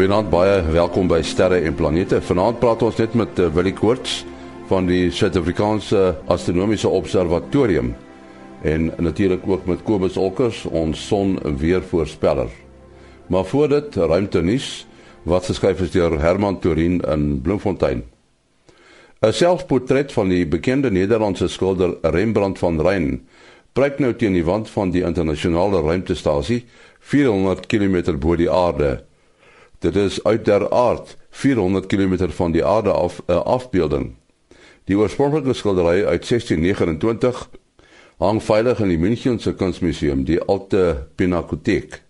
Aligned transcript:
Goeienaand, 0.00 0.30
baie 0.32 0.62
welkom 0.72 1.10
by 1.10 1.18
Sterre 1.20 1.58
en 1.68 1.74
Planete. 1.76 2.22
Vanaand 2.24 2.56
praat 2.56 2.80
ons 2.86 2.96
net 2.96 3.12
met 3.20 3.36
uh, 3.36 3.50
Willie 3.52 3.74
Koorts 3.76 4.22
van 4.70 4.86
die 4.88 5.10
Suid-Afrikaanse 5.12 6.14
Astronomiese 6.32 6.88
Observatorium 6.88 7.90
en 8.64 8.86
natuurlik 8.96 9.44
ook 9.44 9.66
met 9.68 9.82
Kobus 9.84 10.16
Olkers, 10.16 10.62
ons 10.64 11.02
son 11.10 11.34
weer 11.60 11.84
voorspeller. 11.90 12.48
Maar 13.28 13.44
voor 13.50 13.68
dit, 13.74 13.98
ruimte 14.00 14.40
nuus 14.40 14.70
wat 15.28 15.50
geskryf 15.52 15.84
is 15.84 15.92
deur 15.92 16.16
Herman 16.22 16.56
Torin 16.64 16.96
in 17.04 17.28
Bloemfontein. 17.44 18.00
'n 19.20 19.36
Selfportret 19.36 20.16
van 20.16 20.32
die 20.32 20.46
bekende 20.48 20.90
Nederlandse 20.90 21.48
skilder 21.48 21.98
Rembrandt 22.00 22.58
van 22.58 22.80
Rijn 22.80 23.20
pryk 23.76 24.00
nou 24.00 24.16
teen 24.16 24.32
die 24.32 24.48
wand 24.48 24.70
van 24.70 24.96
die 24.96 25.04
internasionale 25.04 25.84
ruimtestasie 25.84 26.64
400 27.00 27.66
km 27.66 28.16
bo 28.16 28.36
die 28.36 28.50
aarde. 28.50 29.09
Dit 29.80 29.96
is 29.96 30.24
uit 30.24 30.44
der 30.44 30.70
aard 30.70 31.16
400 31.30 31.86
km 31.86 32.28
van 32.28 32.52
die 32.52 32.64
aarde 32.64 32.92
af 32.92 33.22
'n 33.26 33.32
afbeelding. 33.32 34.14
Die 34.84 34.98
oorspronklike 34.98 35.52
skildery 35.52 36.04
uit 36.04 36.24
1629 36.24 37.50
hang 38.16 38.42
veilig 38.42 38.80
in 38.80 38.88
die 38.88 38.98
Münchense 38.98 39.54
Kunstmuseum, 39.54 40.24
die 40.24 40.42
Alte 40.42 41.06
Pinakothek. 41.14 42.02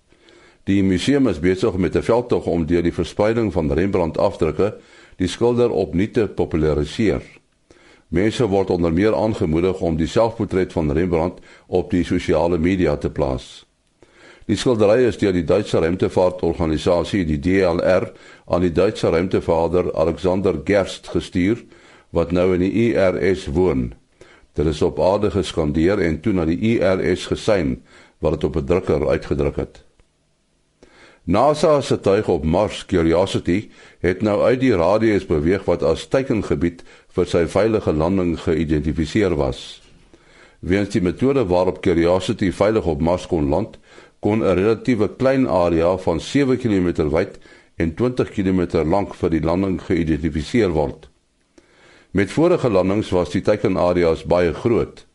Die 0.65 0.83
museum 0.83 1.29
is 1.29 1.41
besig 1.41 1.77
met 1.77 1.97
'n 1.97 2.03
veldtog 2.03 2.47
om 2.47 2.67
deur 2.67 2.83
die 2.83 2.93
verspreiding 2.93 3.53
van 3.53 3.73
Rembrandt 3.73 4.19
afdrukke 4.19 4.77
die 5.17 5.29
skilder 5.29 5.71
opnuut 5.71 6.13
te 6.13 6.29
populariseer. 6.29 7.23
Mense 8.09 8.47
word 8.47 8.71
onder 8.71 8.93
meer 8.93 9.15
aangemoedig 9.15 9.81
om 9.81 9.97
die 9.97 10.07
selfportret 10.07 10.73
van 10.73 10.93
Rembrandt 10.93 11.41
op 11.67 11.91
die 11.91 12.05
sosiale 12.05 12.59
media 12.59 12.97
te 12.97 13.11
plaas. 13.11 13.70
Die 14.51 14.57
skildery 14.59 15.05
is 15.07 15.15
deur 15.21 15.31
die 15.31 15.45
Duitse 15.47 15.79
ruimtevaartorganisasie 15.79 17.21
die 17.23 17.37
DLR 17.39 18.09
aan 18.51 18.65
die 18.65 18.73
Duitse 18.75 19.13
ruimtevaarder 19.15 19.93
Alexander 19.95 20.57
Gerst 20.67 21.13
gestuur 21.13 21.61
wat 22.11 22.33
nou 22.35 22.49
in 22.57 22.65
die 22.65 22.89
IRS 22.89 23.45
woon. 23.55 23.93
Dit 24.59 24.67
is 24.67 24.81
op 24.83 24.99
aarde 24.99 25.31
geskandeer 25.31 26.03
en 26.03 26.19
toe 26.25 26.35
na 26.35 26.49
die 26.49 26.59
IRS 26.73 27.29
gesyn 27.31 27.77
wat 28.19 28.41
dit 28.41 28.49
op 28.49 28.57
'n 28.57 28.67
drukker 28.67 29.07
uitgedruk 29.07 29.57
het. 29.57 29.85
NASA 31.25 31.81
se 31.81 32.01
tuig 32.01 32.29
op 32.29 32.45
Mars 32.45 32.87
Curiosity 32.87 33.71
het 34.01 34.23
nou 34.23 34.43
uit 34.43 34.61
die 34.61 34.75
radius 34.75 35.27
beweeg 35.27 35.65
wat 35.65 35.83
as 35.83 36.09
teikengebied 36.09 36.83
vir 37.15 37.27
sy 37.27 37.47
veilige 37.47 37.93
landing 37.93 38.41
geïdentifiseer 38.41 39.37
was. 39.37 39.83
Weens 40.61 40.89
die 40.89 41.01
metode 41.01 41.47
waarop 41.47 41.81
Curiosity 41.81 42.51
veilig 42.53 42.85
op 42.85 43.01
Mars 43.01 43.27
kon 43.27 43.49
land, 43.49 43.79
kon 44.21 44.43
'n 44.45 44.55
relatiewe 44.55 45.09
klein 45.17 45.49
area 45.49 45.97
van 45.97 46.21
7 46.21 46.57
km 46.59 47.09
wyd 47.11 47.39
en 47.77 47.95
20 47.95 48.31
km 48.31 48.85
lank 48.85 49.15
vir 49.15 49.31
die 49.31 49.41
landing 49.41 49.81
geïdentifiseer 49.81 50.71
word. 50.71 51.09
Met 52.11 52.31
vorige 52.31 52.71
landings 52.71 53.11
was 53.11 53.31
die 53.31 53.43
teikenareas 53.43 54.25
baie 54.25 54.53
groot. 54.53 55.07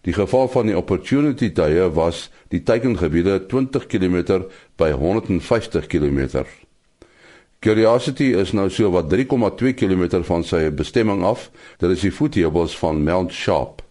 Die 0.00 0.12
geval 0.12 0.48
van 0.48 0.66
die 0.66 0.76
opportunity 0.76 1.50
tye 1.52 1.90
was 1.94 2.30
die 2.48 2.62
teikengebiede 2.62 3.46
20 3.46 3.86
km 3.86 4.42
by 4.76 4.90
150 4.90 5.86
km. 5.86 6.44
Curiosity 7.60 8.32
is 8.32 8.52
nou 8.52 8.70
so 8.72 8.90
wat 8.90 9.12
3,2 9.12 9.74
km 9.76 10.22
van 10.24 10.44
sy 10.44 10.70
bestemming 10.72 11.22
af. 11.22 11.50
Dit 11.78 11.90
is 11.90 12.00
die 12.00 12.12
voethebels 12.12 12.76
van 12.80 13.04
Mount 13.04 13.32
Sharp. 13.32 13.82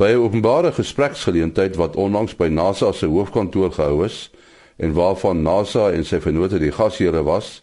By 0.00 0.12
'n 0.12 0.22
openbare 0.24 0.72
gespreksgeleentheid 0.72 1.76
wat 1.76 1.96
onlangs 1.96 2.36
by 2.36 2.46
NASA 2.48 2.92
se 2.92 3.06
hoofkantoor 3.06 3.72
gehou 3.72 4.04
is 4.04 4.30
en 4.76 4.92
waarvan 4.92 5.42
NASA 5.42 5.90
en 5.90 6.04
sy 6.04 6.20
vennote 6.20 6.58
die 6.58 6.72
gasheere 6.72 7.22
was, 7.22 7.62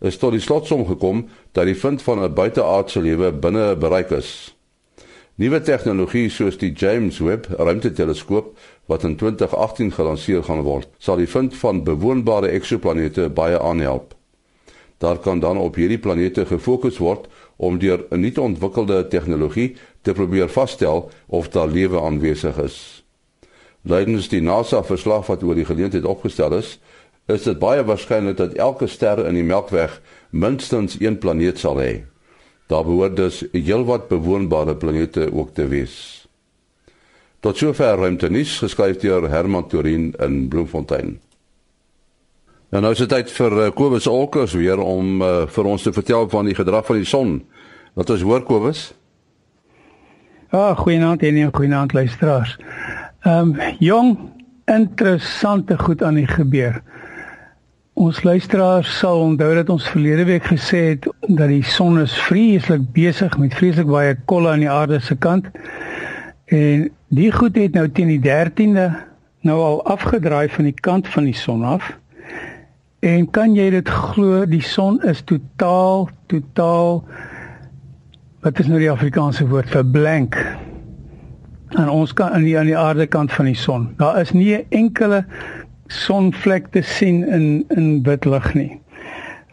is 0.00 0.16
tot 0.16 0.32
die 0.32 0.40
slotsom 0.40 0.86
gekom 0.86 1.28
dat 1.52 1.68
die 1.68 1.76
vind 1.76 2.02
van 2.02 2.24
'n 2.24 2.32
buiteaardse 2.34 3.00
lewe 3.00 3.32
binne 3.32 3.76
bereik 3.76 4.10
is. 4.10 4.56
Nuwe 5.34 5.60
tegnologie 5.60 6.30
soos 6.30 6.56
die 6.56 6.72
James 6.72 7.18
Webb 7.18 7.46
ruimteteleskoop 7.58 8.58
wat 8.86 9.04
in 9.04 9.16
2018 9.16 9.92
gelanseer 9.92 10.42
gaan 10.42 10.62
word, 10.62 10.88
sal 10.98 11.16
die 11.16 11.28
vind 11.28 11.56
van 11.56 11.84
bewoonbare 11.84 12.48
eksoplanete 12.48 13.28
baie 13.28 13.60
aanhelp. 13.60 14.14
Daar 14.98 15.18
kan 15.18 15.40
dan 15.40 15.58
op 15.58 15.74
hierdie 15.74 15.98
planete 15.98 16.46
gefokus 16.46 16.98
word 16.98 17.28
om 17.56 17.78
deur 17.78 18.06
'n 18.10 18.20
nuut 18.20 18.38
ontwikkelde 18.38 19.08
tegnologie 19.08 19.76
te 20.04 20.12
probeer 20.12 20.50
vasstel 20.52 21.08
of 21.26 21.48
daar 21.54 21.68
lewe 21.68 22.00
aanwesig 22.00 22.58
is. 22.62 22.78
Lydens 23.84 24.28
die 24.32 24.40
NASA 24.40 24.82
verslag 24.84 25.26
wat 25.28 25.42
oor 25.44 25.56
die 25.56 25.68
geleentheid 25.68 26.04
opgestel 26.08 26.56
is, 26.56 26.78
is 27.28 27.44
dit 27.48 27.58
baie 27.60 27.84
waarskynlik 27.84 28.36
dat 28.36 28.56
elke 28.60 28.88
ster 28.88 29.22
in 29.24 29.36
die 29.36 29.44
Melkweg 29.44 29.96
minstens 30.30 30.96
een 31.00 31.18
planeet 31.20 31.60
sal 31.60 31.80
hê. 31.80 32.04
Daar 32.68 32.84
behoort 32.84 33.16
dus 33.16 33.42
heelwat 33.52 34.08
bewoonbare 34.08 34.76
planete 34.76 35.28
ook 35.32 35.52
te 35.56 35.68
wees. 35.68 35.96
Tot 37.44 37.60
sover 37.60 38.00
ruimte 38.00 38.30
nuus 38.32 38.56
geskryf 38.64 39.02
deur 39.02 39.28
Herman 39.28 39.68
Torin 39.68 40.12
in 40.20 40.48
Bloemfontein. 40.48 41.18
En 42.72 42.82
nou 42.82 42.92
is 42.92 43.02
dit 43.04 43.10
tyd 43.12 43.28
vir 43.30 43.56
uh, 43.60 43.70
Kobus 43.76 44.06
Olkers 44.10 44.56
weer 44.56 44.80
om 44.80 45.20
uh, 45.22 45.44
vir 45.46 45.68
ons 45.68 45.82
te 45.84 45.92
vertel 45.92 46.24
van 46.32 46.48
die 46.48 46.56
gedrag 46.56 46.88
van 46.88 46.96
die 46.98 47.08
son. 47.08 47.36
Wat 47.94 48.10
ons 48.10 48.24
hoor 48.24 48.42
Kobus? 48.48 48.88
Ja, 50.50 50.68
ah, 50.68 50.78
goeienaand 50.78 51.22
en 51.22 51.34
'n 51.34 51.52
goeienaand 51.52 51.92
luisteraars. 51.92 52.58
Ehm 53.20 53.38
um, 53.38 53.56
jong, 53.78 54.18
interessante 54.64 55.78
goed 55.78 56.02
aan 56.02 56.14
die 56.14 56.26
gebeur. 56.26 56.82
Ons 57.92 58.22
luisteraars 58.22 58.98
sal 58.98 59.20
onthou 59.20 59.54
dat 59.54 59.68
ons 59.68 59.88
verlede 59.88 60.24
week 60.24 60.44
gesê 60.44 60.76
het 60.76 61.08
dat 61.20 61.48
die 61.48 61.64
son 61.64 62.00
is 62.00 62.18
vreeslik 62.18 62.92
besig 62.92 63.38
met 63.38 63.54
vreeslik 63.54 63.86
baie 63.86 64.16
kolle 64.24 64.50
aan 64.50 64.58
die 64.58 64.70
aarde 64.70 65.00
se 65.00 65.16
kant. 65.16 65.46
En 66.44 66.90
die 67.08 67.32
goed 67.32 67.56
het 67.56 67.72
nou 67.72 67.88
teen 67.90 68.06
die 68.06 68.20
13de 68.20 68.90
nou 69.40 69.60
al 69.62 69.84
afgedraai 69.84 70.48
van 70.48 70.64
die 70.64 70.80
kant 70.80 71.08
van 71.08 71.24
die 71.24 71.34
son 71.34 71.64
af. 71.64 71.98
En 72.98 73.30
kan 73.30 73.54
jy 73.54 73.70
dit 73.70 73.88
glo, 73.88 74.46
die 74.46 74.62
son 74.62 75.02
is 75.02 75.22
totaal 75.22 76.08
totaal 76.26 77.04
wat 78.44 78.58
is 78.60 78.66
nou 78.68 78.78
die 78.78 78.90
Afrikaanse 78.92 79.46
woord 79.48 79.70
vir 79.72 79.84
blank? 79.88 80.36
En 81.80 81.88
ons 81.88 82.12
kan 82.12 82.34
aan 82.36 82.44
die 82.44 82.58
aan 82.60 82.68
die 82.68 82.76
aarde 82.76 83.06
kant 83.08 83.32
van 83.32 83.48
die 83.48 83.56
son. 83.56 83.88
Daar 83.96 84.20
is 84.20 84.32
nie 84.36 84.52
'n 84.54 84.66
enkele 84.68 85.24
sonvlek 85.86 86.66
te 86.70 86.82
sien 86.82 87.24
in 87.28 87.64
in 87.68 88.02
wit 88.02 88.24
lig 88.24 88.54
nie. 88.54 88.80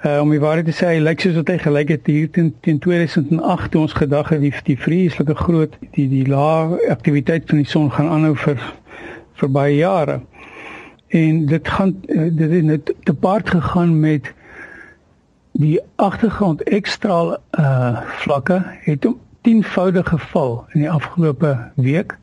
Uh 0.06 0.20
om 0.22 0.30
die 0.30 0.40
waarheid 0.40 0.66
te 0.66 0.74
sê, 0.74 0.88
hy 0.88 1.00
lyk 1.00 1.20
soos 1.20 1.36
wat 1.36 1.48
hy 1.48 1.58
gelyk 1.58 1.90
het 1.90 2.06
hier 2.06 2.30
teen, 2.30 2.54
teen 2.62 2.80
2008 2.80 3.72
toe 3.72 3.82
ons 3.82 3.94
gedag 3.94 4.30
het 4.30 4.42
die, 4.42 4.54
die 4.64 4.78
vreeslike 4.78 5.36
groot 5.36 5.78
die 5.92 6.10
die 6.10 6.28
lae 6.28 6.90
aktiwiteit 6.90 7.50
van 7.50 7.58
die 7.58 7.70
son 7.70 7.92
gaan 7.92 8.10
aanhou 8.10 8.36
vir 8.36 8.60
vir 9.34 9.50
baie 9.50 9.76
jare. 9.76 10.22
En 11.08 11.46
dit 11.46 11.68
gaan 11.68 11.96
uh, 12.08 12.30
dit 12.32 12.52
het 12.52 12.64
net 12.64 12.94
te 13.04 13.14
paart 13.14 13.50
gegaan 13.50 14.00
met 14.00 14.34
die 15.52 15.80
agtergrond 15.96 16.64
ekstra 16.64 17.38
uh 17.60 18.02
vlakke 18.24 18.62
het 18.86 19.06
om 19.06 19.18
10voudig 19.42 20.08
geval 20.08 20.66
in 20.74 20.80
die 20.80 20.90
afgelope 20.90 21.58
week. 21.76 22.18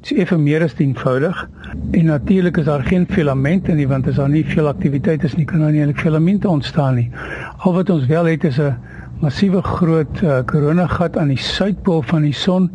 Dit 0.00 0.10
is 0.10 0.18
effe 0.22 0.36
meer 0.38 0.62
as 0.62 0.74
10voudig. 0.76 1.48
En 1.90 2.04
natuurlik 2.04 2.56
is 2.56 2.64
daar 2.64 2.82
geen 2.82 3.06
filamente 3.10 3.72
nie 3.72 3.88
want 3.88 4.06
as 4.08 4.14
daar 4.14 4.28
nie 4.28 4.44
veel 4.46 4.68
aktiwiteit 4.68 5.24
is 5.24 5.34
nie 5.34 5.44
kan 5.44 5.60
daar 5.60 5.70
nie 5.70 5.80
eintlik 5.80 6.00
filamente 6.00 6.48
ontstaan 6.48 6.94
nie. 6.94 7.10
Al 7.58 7.74
wat 7.74 7.90
ons 7.90 8.06
wel 8.06 8.24
het 8.24 8.44
is 8.44 8.58
'n 8.58 8.76
massiewe 9.20 9.62
groot 9.62 10.20
uh, 10.22 10.38
koronagat 10.44 11.16
aan 11.16 11.28
die 11.28 11.38
suidpool 11.38 12.02
van 12.02 12.22
die 12.22 12.32
son 12.32 12.70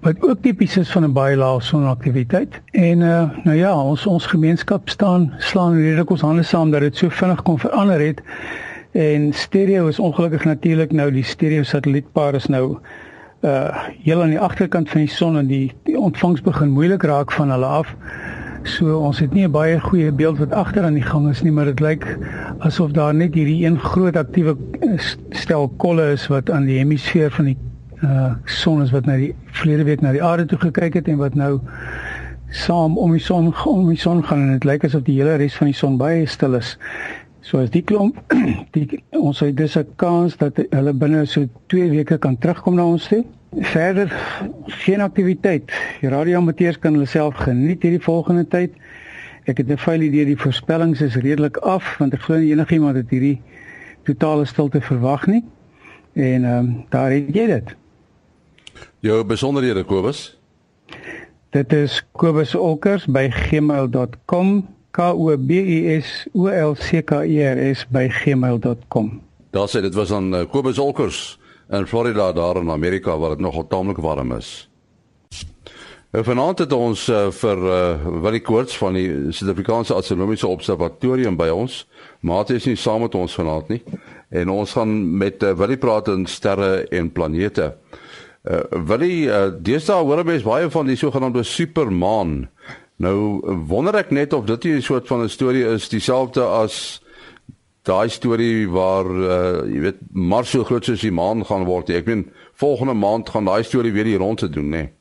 wat 0.00 0.22
ook 0.22 0.42
tipies 0.42 0.76
is 0.76 0.90
van 0.90 1.04
'n 1.04 1.12
baie 1.12 1.36
lae 1.36 1.60
sonaktiwiteit. 1.60 2.60
En 2.70 3.00
uh, 3.00 3.30
nou 3.44 3.56
ja, 3.56 3.82
ons 3.82 4.06
ons 4.06 4.26
gemeenskap 4.26 4.88
staan 4.88 5.32
slaan 5.38 5.74
redelik 5.74 6.10
ons 6.10 6.20
hande 6.20 6.42
saam 6.42 6.70
dat 6.70 6.80
dit 6.80 6.96
so 6.96 7.08
vinnig 7.08 7.42
kon 7.42 7.58
verander 7.58 8.00
het 8.00 8.22
En 8.90 9.32
stereo 9.32 9.86
is 9.86 9.98
ongelukkig 9.98 10.44
natuurlik 10.44 10.92
nou 10.92 11.10
die 11.12 11.24
stereo 11.24 11.62
satellietpaar 11.62 12.34
is 12.34 12.46
nou 12.46 12.78
uh 13.40 13.86
heel 14.02 14.22
aan 14.22 14.34
die 14.34 14.40
agterkant 14.40 14.90
van 14.90 15.00
die 15.00 15.10
son 15.10 15.38
en 15.38 15.46
die, 15.46 15.72
die 15.82 15.98
ontvangs 15.98 16.42
begin 16.42 16.74
moeilik 16.74 17.02
raak 17.02 17.32
van 17.32 17.50
hulle 17.50 17.66
af. 17.66 17.94
So 18.62 18.98
ons 18.98 19.18
het 19.18 19.32
nie 19.32 19.46
'n 19.46 19.50
baie 19.50 19.80
goeie 19.80 20.12
beeld 20.12 20.38
wat 20.38 20.52
agter 20.52 20.84
aan 20.84 20.98
die 20.98 21.06
gang 21.06 21.28
is 21.30 21.42
nie, 21.42 21.52
maar 21.52 21.64
dit 21.64 21.80
lyk 21.80 22.18
asof 22.58 22.90
daar 22.90 23.14
net 23.14 23.34
hierdie 23.34 23.64
een 23.64 23.78
groot 23.78 24.16
aktiewe 24.16 24.56
uh, 24.80 24.98
stel 25.30 25.68
kolle 25.68 26.10
is 26.12 26.26
wat 26.26 26.50
aan 26.50 26.64
die 26.64 26.78
hemisfeer 26.78 27.30
van 27.30 27.44
die 27.44 27.56
uh 28.02 28.32
son 28.44 28.82
is 28.82 28.90
wat 28.90 29.06
na 29.06 29.16
die 29.16 29.34
verlede 29.52 29.84
week 29.84 30.00
na 30.00 30.12
die 30.12 30.22
aarde 30.22 30.46
toe 30.46 30.58
gekyk 30.58 30.94
het 30.94 31.08
en 31.08 31.16
wat 31.16 31.34
nou 31.34 31.60
saam 32.50 32.98
om 32.98 33.12
die 33.12 33.20
son 33.20 33.54
om 33.64 33.88
die 33.88 33.98
son 33.98 34.24
gaan 34.24 34.40
en 34.40 34.52
dit 34.52 34.64
lyk 34.64 34.84
asof 34.84 35.02
die 35.06 35.18
hele 35.20 35.36
res 35.36 35.56
van 35.56 35.66
die 35.70 35.76
son 35.76 35.96
baie 35.96 36.26
stil 36.26 36.54
is. 36.54 36.78
So 37.40 37.58
as 37.58 37.70
die 37.70 37.82
klomp 37.82 38.16
die 38.76 39.02
ons 39.10 39.40
het 39.40 39.56
dis 39.56 39.76
'n 39.76 39.86
kans 39.96 40.36
dat 40.36 40.56
hulle 40.70 40.92
binne 40.92 41.26
so 41.26 41.46
2 41.66 41.90
weke 41.90 42.18
kan 42.18 42.38
terugkom 42.38 42.74
na 42.74 42.84
ons 42.84 43.08
toe. 43.08 43.24
Verder 43.60 44.08
geen 44.66 45.00
aktiwiteit. 45.00 45.72
Die 46.00 46.08
radioamateurs 46.08 46.78
kan 46.78 46.92
hulle 46.92 47.06
self 47.06 47.34
geniet 47.34 47.82
hierdie 47.82 48.02
volgende 48.02 48.48
tyd 48.48 48.70
Ek 49.50 49.56
het 49.56 49.68
'n 49.68 49.76
feile 49.76 50.04
idee 50.04 50.24
die 50.24 50.38
voorspellings 50.38 51.00
is 51.00 51.14
redelik 51.14 51.56
af 51.56 51.98
want 51.98 52.14
ek 52.14 52.20
glo 52.20 52.36
nie 52.36 52.52
enigiemand 52.52 52.96
het 52.96 53.10
hierdie 53.10 53.42
totale 54.02 54.44
stilte 54.44 54.80
verwag 54.80 55.26
nie. 55.26 55.44
En 56.12 56.44
ehm 56.44 56.58
um, 56.58 56.84
daar 56.88 57.10
het 57.10 57.34
jy 57.34 57.46
dit. 57.46 57.76
Jou 59.00 59.24
besonderhede 59.24 59.84
Kobus. 59.84 60.38
Dit 61.50 61.72
is 61.72 62.06
kobusolkers@gmail.com. 62.12 64.66
K 64.90 65.12
O 65.12 65.36
B 65.38 65.50
U 65.50 66.00
S 66.00 66.26
O 66.32 66.46
L 66.46 66.74
C 66.74 67.02
K 67.02 67.24
E 67.24 67.42
R 67.46 67.58
S 67.74 67.86
by 67.88 68.08
gmail.com. 68.08 69.20
Daar 69.50 69.68
sê 69.68 69.82
dit 69.82 69.94
was 69.94 70.08
dan 70.08 70.34
uh, 70.34 70.46
Kobus 70.50 70.78
Olkers 70.78 71.38
in 71.70 71.86
Florida 71.86 72.32
daar 72.32 72.56
in 72.56 72.70
Amerika 72.70 73.18
waar 73.18 73.36
dit 73.36 73.40
nogal 73.40 73.66
taamlik 73.66 73.96
warm 73.96 74.32
is. 74.36 74.70
Nou 76.10 76.24
vanaand 76.26 76.58
het 76.58 76.72
ons 76.74 77.04
uh, 77.06 77.28
vir 77.30 77.60
uh, 77.70 78.06
Willie 78.22 78.42
Koorts 78.42 78.74
van 78.78 78.96
die 78.98 79.06
Suid-Afrikaanse 79.30 79.94
Astronomiese 79.94 80.48
Observatorium 80.50 81.36
by 81.38 81.46
ons. 81.54 81.84
Mate 82.26 82.56
is 82.58 82.66
nie 82.66 82.74
saam 82.74 83.04
met 83.06 83.14
ons 83.14 83.36
vanaand 83.38 83.70
nie. 83.70 83.78
En 84.42 84.50
ons 84.50 84.72
gaan 84.74 84.90
met 85.18 85.42
uh, 85.46 85.52
Willie 85.54 85.78
praat 85.78 86.10
in 86.10 86.26
sterre 86.26 86.88
en 86.90 87.12
planete. 87.14 87.68
Uh, 88.42 88.64
Willie, 88.90 89.28
uh, 89.28 89.52
deesdae 89.62 90.02
hoor 90.02 90.24
mense 90.26 90.46
baie 90.48 90.66
van 90.74 90.90
die 90.90 90.98
sogenaamde 90.98 91.46
supermaan. 91.46 92.48
Nou 93.00 93.40
wonder 93.66 93.96
ek 93.96 94.10
net 94.12 94.32
of 94.36 94.44
dit 94.44 94.64
'n 94.64 94.82
soort 94.82 95.06
van 95.06 95.22
'n 95.24 95.28
storie 95.28 95.64
is 95.64 95.88
dieselfde 95.88 96.44
as 96.44 97.00
daai 97.82 98.08
storie 98.08 98.68
waar 98.68 99.06
uh, 99.06 99.64
jy 99.64 99.80
weet 99.80 99.98
Mars 100.12 100.50
so 100.50 100.64
groot 100.64 100.84
soos 100.84 101.00
die 101.00 101.12
maan 101.12 101.44
gaan 101.46 101.64
word. 101.64 101.88
Ek 101.90 102.06
meen 102.06 102.30
volgende 102.52 102.94
maand 102.94 103.30
gaan 103.30 103.44
daai 103.44 103.62
storie 103.64 103.92
weer 103.92 104.04
hier 104.04 104.18
rond 104.18 104.38
te 104.38 104.50
doen, 104.50 104.68
né? 104.68 104.76
Nee. 104.76 104.99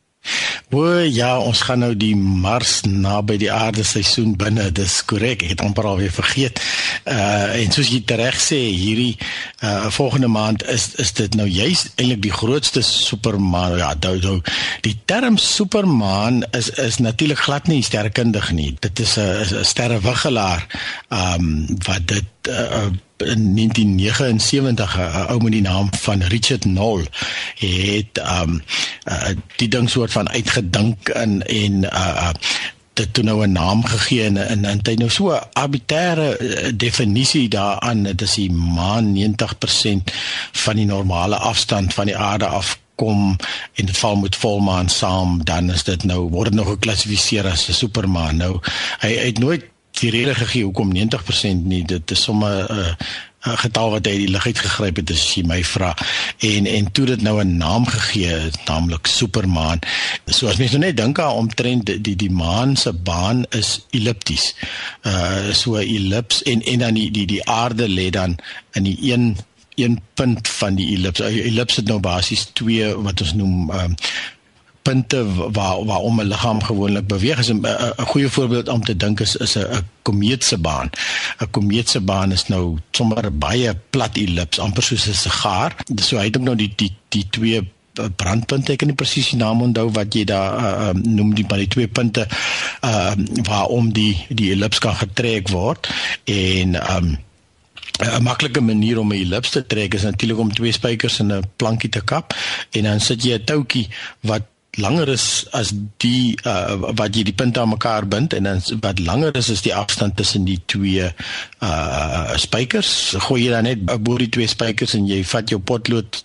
O 0.69 0.83
ja, 1.01 1.31
ons 1.41 1.63
gaan 1.65 1.81
nou 1.81 1.95
die 1.97 2.13
Mars 2.13 2.83
naby 2.85 3.39
die 3.41 3.49
aarde 3.49 3.81
seisoen 3.87 4.35
binne. 4.37 4.67
Dis 4.69 4.99
korrek. 5.09 5.41
Ek 5.41 5.55
het 5.55 5.63
amper 5.65 5.87
al 5.89 5.97
weer 5.97 6.13
vergeet. 6.13 6.61
Uh 7.09 7.57
en 7.57 7.73
soos 7.73 7.89
jy 7.89 8.03
reg 8.19 8.37
sê, 8.37 8.59
hierdie 8.69 9.15
uh 9.65 9.89
volgende 9.95 10.29
maand 10.29 10.63
is 10.69 10.91
is 11.01 11.15
dit 11.17 11.33
nou 11.39 11.47
juist 11.49 11.89
eintlik 11.97 12.21
die 12.27 12.35
grootste 12.35 12.83
supermaan. 12.85 13.79
Ja, 13.81 13.95
dou 13.97 14.19
dou. 14.21 14.37
Die 14.85 14.93
term 15.09 15.41
supermaan 15.41 16.43
is 16.53 16.69
is 16.69 17.01
natuurlik 17.01 17.41
glad 17.49 17.67
nie 17.67 17.81
sterrekundig 17.81 18.51
nie. 18.53 18.75
Dit 18.79 18.99
is 18.99 19.17
'n 19.17 19.65
sterrewiggelaar. 19.65 20.67
Um 21.09 21.65
wat 21.87 22.07
dit 22.07 22.49
uh, 22.49 22.93
in 23.23 23.55
1979 23.55 24.97
'n 24.97 25.31
ou 25.31 25.41
met 25.43 25.51
die 25.51 25.61
naam 25.61 25.89
van 25.99 26.21
Richard 26.21 26.61
Knoll 26.61 27.05
het 27.55 28.21
um 28.41 28.61
uh, 29.05 29.29
die 29.55 29.67
ding 29.67 29.89
soort 29.89 30.11
van 30.11 30.29
uitgedink 30.29 31.09
in 31.09 31.43
en 31.43 31.83
uh 31.83 32.29
dit 32.93 33.13
toe 33.13 33.23
nou 33.23 33.45
'n 33.45 33.51
naam 33.51 33.85
gegee 33.85 34.23
en 34.23 34.37
en 34.47 34.65
en 34.65 34.79
hy 34.83 34.93
nou 34.93 35.09
so 35.09 35.31
'n 35.31 35.47
arbitreëre 35.53 36.73
definisie 36.75 37.49
daaraan 37.49 38.03
dit 38.03 38.21
is 38.21 38.33
die 38.33 38.51
maan 38.51 39.13
90% 39.13 40.11
van 40.51 40.75
die 40.75 40.85
normale 40.85 41.35
afstand 41.35 41.93
van 41.93 42.05
die 42.05 42.17
aarde 42.17 42.45
af 42.45 42.79
kom 42.95 43.35
en 43.73 43.85
dit 43.85 43.97
val 43.97 44.15
met 44.15 44.35
volmaan 44.35 44.89
saam 44.89 45.43
dan 45.43 45.71
is 45.71 45.83
dit 45.83 46.03
nou 46.03 46.19
word 46.29 46.51
dit 46.51 46.59
nou 46.59 46.67
geklassifiseer 46.67 47.47
as 47.47 47.67
'n 47.67 47.73
supermaan. 47.73 48.37
Nou 48.37 48.59
hy, 48.99 49.07
hy 49.07 49.25
het 49.31 49.39
nooit 49.39 49.63
die 49.99 50.11
rede 50.13 50.35
gegee 50.35 50.63
hoekom 50.63 50.93
90% 50.95 51.65
nie 51.71 51.83
dit 51.85 52.11
is 52.11 52.23
sommer 52.23 52.65
'n 52.69 52.79
uh, 52.79 52.93
'n 53.47 53.57
getal 53.57 53.89
wat 53.91 54.05
hy 54.05 54.17
die 54.19 54.27
lig 54.27 54.45
uit 54.45 54.59
gegryp 54.59 54.97
het 54.99 55.11
as 55.11 55.21
jy 55.35 55.43
my 55.47 55.61
vra 55.63 55.93
en 56.43 56.65
en 56.67 56.91
toe 56.91 57.05
dit 57.05 57.21
nou 57.21 57.39
'n 57.39 57.57
naam 57.57 57.85
gegee 57.87 58.51
naamlik 58.67 59.07
supermaan 59.07 59.79
so 60.27 60.47
as 60.47 60.57
mens 60.57 60.71
nou 60.71 60.83
net 60.83 60.97
dink 60.97 61.19
aan 61.19 61.39
omtrent 61.43 61.85
die 61.85 62.01
die, 62.01 62.15
die 62.15 62.31
maan 62.31 62.75
se 62.75 62.93
baan 62.93 63.45
is 63.49 63.85
ellipties 63.91 64.55
uh 65.05 65.53
so 65.53 65.77
'n 65.79 65.87
ellips 65.87 66.43
en 66.43 66.61
en 66.61 66.79
dan 66.79 66.93
die 66.93 67.11
die 67.11 67.25
die 67.25 67.45
aarde 67.45 67.87
lê 67.87 68.09
dan 68.09 68.35
in 68.73 68.83
die 68.83 68.97
een 69.13 69.37
een 69.79 70.01
punt 70.13 70.47
van 70.47 70.75
die 70.75 70.95
ellips. 70.95 71.19
'n 71.19 71.23
Ellips 71.23 71.75
het 71.75 71.87
nou 71.87 71.99
basies 71.99 72.49
twee 72.53 72.95
wat 72.95 73.21
ons 73.21 73.33
noem 73.33 73.69
um, 73.69 73.95
punte 74.81 75.23
waar 75.51 75.85
waarom 75.85 76.19
'n 76.21 76.27
liggaam 76.27 76.63
gewoonlik 76.63 77.07
beweeg 77.07 77.39
is 77.39 77.51
'n 77.51 77.65
'n 77.65 78.05
goeie 78.11 78.29
voorbeeld 78.29 78.67
om 78.67 78.83
te 78.83 78.95
dink 78.95 79.19
is 79.19 79.35
is 79.35 79.57
'n 79.57 79.85
komeet 80.01 80.43
se 80.43 80.57
baan. 80.57 80.89
'n 81.39 81.49
Komeet 81.51 81.89
se 81.89 81.99
baan 81.99 82.31
is 82.31 82.47
nou 82.47 82.77
sommer 82.91 83.37
baie 83.37 83.75
plat 83.89 84.17
ellips, 84.17 84.59
amper 84.59 84.83
soos 84.83 85.07
'n 85.07 85.13
sigaar. 85.13 85.75
So 85.95 86.17
hy 86.17 86.23
het 86.23 86.41
nou 86.41 86.55
die 86.55 86.73
die 86.75 86.95
die 87.09 87.27
twee 87.29 87.61
brandpunte 88.07 88.73
ek 88.73 88.83
kan 88.83 88.91
nie 88.91 88.97
presies 88.97 89.31
die 89.33 89.39
naam 89.39 89.63
onthou 89.65 89.89
wat 89.95 90.15
jy 90.15 90.25
daar 90.29 90.59
uh, 90.59 90.91
noem 91.03 91.33
die 91.37 91.45
by 91.47 91.61
die 91.63 91.71
twee 91.71 91.87
punte 91.87 92.27
uh 92.85 93.15
waarom 93.47 93.91
die 93.95 94.13
die 94.29 94.51
ellips 94.53 94.79
kan 94.83 94.95
getrek 94.95 95.49
word 95.55 95.89
en 96.25 96.77
um 96.79 97.17
'n 97.99 98.23
maklike 98.23 98.61
manier 98.61 98.99
om 98.99 99.11
'n 99.11 99.19
ellips 99.19 99.49
te 99.55 99.65
trek 99.65 99.93
is 99.93 100.07
natuurlik 100.07 100.39
om 100.39 100.53
twee 100.53 100.71
spykers 100.71 101.19
in 101.19 101.33
'n 101.33 101.43
plankie 101.55 101.89
te 101.89 102.01
kap 102.01 102.35
en 102.71 102.83
dan 102.83 102.99
sit 102.99 103.23
jy 103.23 103.35
'n 103.35 103.43
toutjie 103.43 103.87
wat 104.21 104.47
langer 104.77 105.09
is 105.09 105.47
as 105.57 105.71
die 105.97 106.37
uh, 106.45 106.77
wat 106.97 107.15
jy 107.15 107.23
die 107.27 107.35
punte 107.35 107.61
aan 107.61 107.71
mekaar 107.73 108.05
bind 108.07 108.33
en 108.37 108.45
dan 108.45 108.61
wat 108.83 109.01
langer 109.01 109.35
is 109.37 109.49
is 109.49 109.63
die 109.65 109.73
afstand 109.75 110.15
tussen 110.15 110.45
die 110.45 110.59
twee 110.65 111.09
uh 111.59 112.37
spykers. 112.39 113.15
Gooi 113.25 113.43
jy 113.45 113.51
dan 113.51 113.67
net 113.67 113.83
bo 114.03 114.17
die 114.21 114.29
twee 114.29 114.47
spykers 114.47 114.93
en 114.95 115.07
jy 115.09 115.23
vat 115.27 115.49
jou 115.49 115.59
potlood 115.59 116.21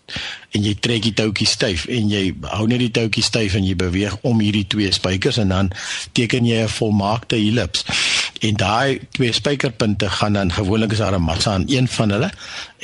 en 0.55 0.63
jy 0.63 0.75
trek 0.79 1.03
die 1.09 1.15
touwtjie 1.17 1.49
styf 1.49 1.87
en 1.91 2.11
jy 2.13 2.29
hou 2.53 2.67
net 2.71 2.83
die 2.85 2.93
touwtjie 2.95 3.25
styf 3.27 3.57
en 3.59 3.67
jy 3.67 3.75
beweeg 3.79 4.15
om 4.23 4.43
hierdie 4.43 4.67
twee 4.71 4.93
spykers 4.95 5.41
en 5.43 5.51
dan 5.55 5.73
teken 6.13 6.47
jy 6.47 6.63
'n 6.63 6.75
volmaakte 6.77 7.37
ellips 7.37 7.85
en 8.45 8.57
daai 8.61 9.01
twee 9.17 9.33
spykerpunte 9.33 10.09
gaan 10.11 10.39
dan 10.39 10.53
gewoonlik 10.53 10.93
is 10.93 11.03
daar 11.03 11.17
'n 11.19 11.23
massa 11.23 11.55
aan 11.55 11.65
een 11.67 11.89
van 11.89 12.11
hulle 12.11 12.31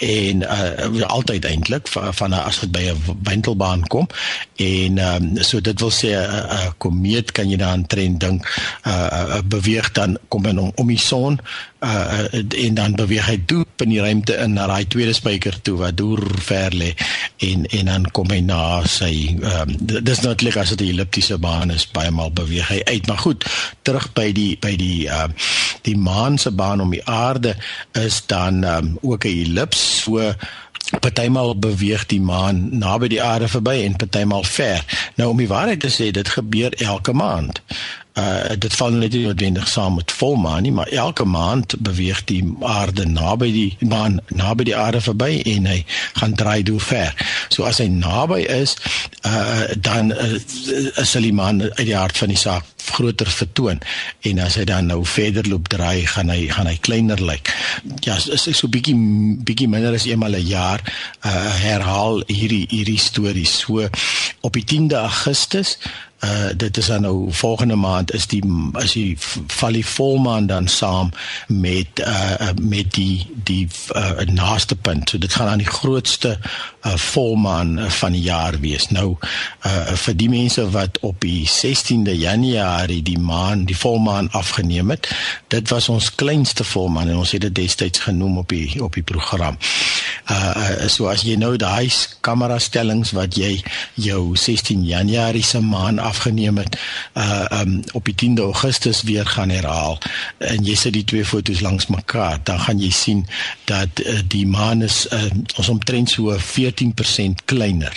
en 0.00 0.42
uh, 0.42 1.02
altyd 1.06 1.44
eintlik 1.44 1.88
van, 1.88 2.14
van 2.14 2.32
as 2.32 2.60
dit 2.64 2.72
by 2.72 2.84
'n 2.90 3.18
wentelbaan 3.22 3.86
kom. 3.86 4.06
En 4.56 4.98
um, 4.98 5.36
so 5.44 5.60
dit 5.60 5.80
wil 5.80 5.92
sê 5.92 6.16
'n 6.16 6.24
uh, 6.24 6.44
uh, 6.56 6.70
komeet 6.78 7.32
kan 7.32 7.50
jy 7.50 7.56
dan 7.56 7.86
trend 7.86 8.20
dink 8.20 8.46
uh, 8.86 9.08
uh, 9.12 9.38
beweeg 9.44 9.92
dan 9.92 10.18
kom 10.28 10.46
in 10.46 10.58
om, 10.58 10.72
om 10.74 10.86
die 10.86 10.98
son 10.98 11.40
uh, 11.80 12.64
en 12.64 12.74
dan 12.74 12.94
beweeg 12.94 13.26
hy 13.26 13.36
diep 13.46 13.84
in 13.84 13.92
die 13.92 14.00
ruimte 14.00 14.36
in 14.36 14.52
na 14.56 14.66
daai 14.70 14.86
tweede 14.88 15.12
spyker 15.16 15.56
toe 15.62 15.76
wat 15.80 15.96
deur 15.96 16.22
ver 16.44 16.74
lê. 16.76 16.94
En 17.36 17.66
en 17.66 17.92
dan 17.92 18.08
kom 18.16 18.30
hy 18.30 18.40
na 18.40 18.82
sy 18.88 19.36
um, 19.40 19.76
dis 19.80 20.20
natuurlik 20.24 20.56
as 20.56 20.74
dit 20.74 20.86
'n 20.86 20.92
elliptiese 20.94 21.38
baan 21.38 21.70
is 21.70 21.88
baie 21.90 22.10
maal 22.10 22.32
beweeg 22.32 22.68
hy 22.68 22.80
uit. 22.84 23.06
Maar 23.06 23.18
goed 23.18 23.44
terug 23.82 24.12
by 24.12 24.32
die 24.32 24.56
by 24.60 24.76
die 24.76 25.08
uh, 25.08 25.28
die 25.82 25.96
maan 25.96 26.38
se 26.38 26.50
baan 26.50 26.80
om 26.80 26.90
die 26.90 27.04
aarde 27.04 27.56
is 27.92 28.22
dan 28.26 28.64
um, 28.64 28.98
ook 29.02 29.24
'n 29.24 29.44
ellips 29.44 29.89
so 29.90 30.32
partymal 31.00 31.54
beweeg 31.58 32.06
die 32.10 32.20
maan 32.20 32.62
naby 32.78 33.10
die 33.12 33.22
aarde 33.22 33.48
verby 33.48 33.76
en 33.84 33.98
partymal 34.00 34.44
ver 34.44 34.84
nou 35.20 35.30
om 35.30 35.42
die 35.42 35.50
waarheid 35.50 35.82
te 35.84 35.92
sê 35.92 36.10
dit 36.14 36.36
gebeur 36.36 36.74
elke 36.82 37.14
maand 37.14 37.62
uh 38.20 38.56
dit 38.58 38.74
val 38.74 38.90
net 38.98 39.12
nie 39.14 39.22
noodwendig 39.24 39.68
saam 39.68 39.94
met 39.94 40.12
volmaan 40.12 40.62
nie, 40.62 40.72
maar 40.72 40.88
elke 40.88 41.24
maand 41.24 41.74
beweeg 41.78 42.24
die 42.24 42.40
aarde 42.60 43.06
naby 43.06 43.50
die 43.54 43.88
maan 43.88 44.18
naby 44.28 44.66
die 44.70 44.76
aarde 44.76 45.00
verby 45.04 45.40
en 45.54 45.68
hy 45.70 45.78
gaan 46.18 46.34
draai 46.34 46.62
deur 46.66 46.82
ver. 46.82 47.14
So 47.48 47.64
as 47.68 47.78
hy 47.78 47.86
naby 47.92 48.42
is, 48.50 48.76
uh 49.26 49.70
dan 49.76 50.12
uh, 50.12 50.32
is 51.04 51.12
die 51.12 51.32
maan 51.32 51.62
uit 51.62 51.86
die 51.86 51.96
hart 51.96 52.18
van 52.18 52.34
die 52.34 52.40
saak 52.40 52.66
groter 52.96 53.30
vertoon 53.30 53.80
en 54.28 54.38
as 54.38 54.56
hy 54.60 54.64
dan 54.68 54.90
nou 54.90 55.00
verder 55.06 55.48
loop 55.48 55.68
draai 55.72 56.06
gaan 56.06 56.30
hy 56.32 56.48
gaan 56.50 56.66
hy 56.70 56.76
kleiner 56.80 57.20
lyk. 57.22 57.52
Ja, 58.06 58.16
is 58.16 58.48
so 58.56 58.68
bietjie 58.68 58.96
bietjie 59.46 59.68
minder 59.68 59.94
as 59.94 60.06
eenmal 60.06 60.36
'n 60.36 60.46
jaar 60.46 60.80
uh 61.24 61.50
herhaal 61.64 62.22
hierdie 62.26 62.66
hierdie 62.70 62.98
stories. 62.98 63.58
So 63.64 63.88
op 64.40 64.52
die 64.52 64.64
10de 64.64 64.96
Augustus 64.96 65.78
uh 66.20 66.50
dit 66.56 66.76
is 66.76 66.86
dan 66.86 67.02
nou 67.02 67.32
volgende 67.32 67.76
maand 67.76 68.12
is 68.12 68.26
die 68.26 68.42
as 68.72 68.92
die 68.92 69.16
val 69.46 69.72
die 69.72 69.86
volmaan 69.86 70.46
dan 70.46 70.68
saam 70.68 71.12
met 71.46 72.00
uh 72.04 72.50
met 72.60 72.92
die 72.94 73.26
die 73.44 73.68
uh, 73.96 74.20
naaste 74.28 74.76
punt. 74.76 75.10
So 75.10 75.18
dit 75.18 75.32
gaan 75.32 75.48
aan 75.48 75.62
die 75.64 75.70
grootste 75.70 76.38
uh 76.84 76.96
volmaan 76.96 77.90
van 77.90 78.12
die 78.12 78.22
jaar 78.22 78.60
wees. 78.60 78.90
Nou 78.90 79.16
uh 79.66 79.96
vir 79.96 80.16
die 80.16 80.28
mense 80.28 80.66
wat 80.70 80.98
op 81.00 81.20
die 81.20 81.48
16de 81.48 82.16
Januarie 82.18 83.02
die 83.02 83.18
maan 83.18 83.64
die 83.64 83.76
volmaan 83.76 84.30
afgeneem 84.30 84.90
het, 84.90 85.08
dit 85.48 85.68
was 85.68 85.88
ons 85.88 86.14
kleinste 86.14 86.64
volmaan 86.64 87.08
en 87.08 87.16
ons 87.16 87.32
het 87.32 87.40
dit 87.40 87.54
destyds 87.54 87.98
genoem 87.98 88.38
op 88.38 88.48
die 88.48 88.82
op 88.84 88.94
die 88.94 89.06
program. 89.06 89.56
Uh 90.30 90.88
so 90.88 91.08
as 91.08 91.24
jy 91.24 91.36
nou 91.40 91.56
daai 91.56 91.88
kamera 92.20 92.58
stellings 92.58 93.14
wat 93.16 93.36
jy 93.40 93.56
jou 93.94 94.36
16 94.36 94.84
Januarie 94.84 95.44
se 95.44 95.60
maan 95.60 95.98
afgeneem 96.10 96.58
het 96.60 96.78
uh 97.14 97.60
um 97.60 97.78
op 97.96 98.04
die 98.04 98.14
10de 98.18 98.42
Augustus 98.42 99.02
weer 99.06 99.26
gaan 99.26 99.50
herhaal 99.50 99.98
en 100.38 100.64
jy 100.64 100.74
sit 100.78 100.94
die 100.96 101.04
twee 101.04 101.24
fotos 101.24 101.60
langs 101.64 101.86
mekaar, 101.92 102.38
dan 102.44 102.60
gaan 102.60 102.80
jy 102.82 102.90
sien 102.94 103.24
dat 103.70 104.00
uh, 104.02 104.18
die 104.26 104.46
maan 104.46 104.82
is 104.82 105.04
uh, 105.12 105.30
ons 105.56 105.68
omtrent 105.68 106.10
so 106.10 106.34
14% 106.38 107.44
kleiner. 107.44 107.94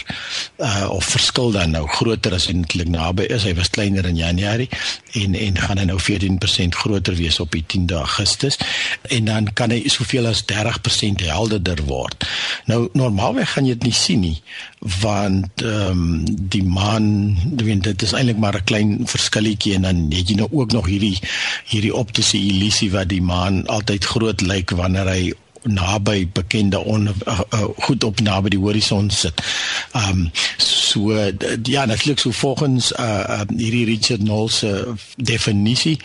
Uh 0.58 0.88
of 0.94 1.06
verskil 1.06 1.52
dan 1.56 1.74
nou 1.76 1.86
groter 1.88 2.34
as 2.36 2.48
eintlik 2.52 2.90
naby 2.92 3.28
is. 3.34 3.46
Hy 3.48 3.54
was 3.58 3.72
kleiner 3.74 4.06
in 4.10 4.20
Januarie 4.20 4.70
en 5.20 5.36
en 5.38 5.58
gaan 5.58 5.82
hy 5.82 5.88
nou 5.90 6.00
14% 6.02 6.80
groter 6.84 7.18
wees 7.18 7.40
op 7.44 7.54
die 7.56 7.66
10de 7.74 7.98
Augustus 8.02 8.60
en 9.10 9.30
dan 9.30 9.50
kan 9.54 9.74
hy 9.74 9.84
soveel 9.90 10.28
as 10.30 10.44
30% 10.50 11.26
helderder 11.26 11.84
word. 11.90 12.28
Nou 12.70 12.88
normaalweg 12.94 13.56
gaan 13.56 13.68
jy 13.68 13.78
dit 13.78 13.90
nie 13.90 13.98
sien 13.98 14.24
nie 14.24 14.38
want 15.02 15.64
ehm 15.64 15.92
um, 15.92 16.26
die 16.52 16.64
maan, 16.64 17.06
weet 17.56 17.84
dit 17.84 18.03
is 18.04 18.14
eintlik 18.14 18.38
maar 18.38 18.58
'n 18.60 18.68
klein 18.70 18.92
verskilletjie 19.08 19.76
en 19.76 19.88
dan 19.88 20.04
het 20.12 20.30
jy 20.30 20.36
nou 20.36 20.50
ook 20.52 20.72
nog 20.72 20.86
hierdie 20.86 21.18
hierdie 21.72 21.96
optiese 21.96 22.38
illusie 22.38 22.92
wat 22.92 23.10
die 23.10 23.22
maan 23.22 23.66
altyd 23.68 24.06
groot 24.06 24.42
lyk 24.42 24.70
wanneer 24.70 25.08
hy 25.08 25.34
naby 25.64 26.28
bekende 26.28 26.80
on 26.80 27.08
uh, 27.08 27.40
uh, 27.54 27.66
goed 27.88 28.04
op 28.04 28.20
naby 28.20 28.50
die 28.50 28.60
horison 28.60 29.10
sit. 29.10 29.42
Ehm 29.92 30.10
um, 30.10 30.32
so 30.58 31.14
ja, 31.64 31.86
natuurlik 31.86 32.20
so 32.20 32.32
volgens 32.32 32.92
uh, 32.92 33.26
uh 33.30 33.42
hierdie 33.58 33.86
Richard 33.86 34.24
Knoll 34.24 34.50
se 34.50 34.94
definisie 35.16 36.00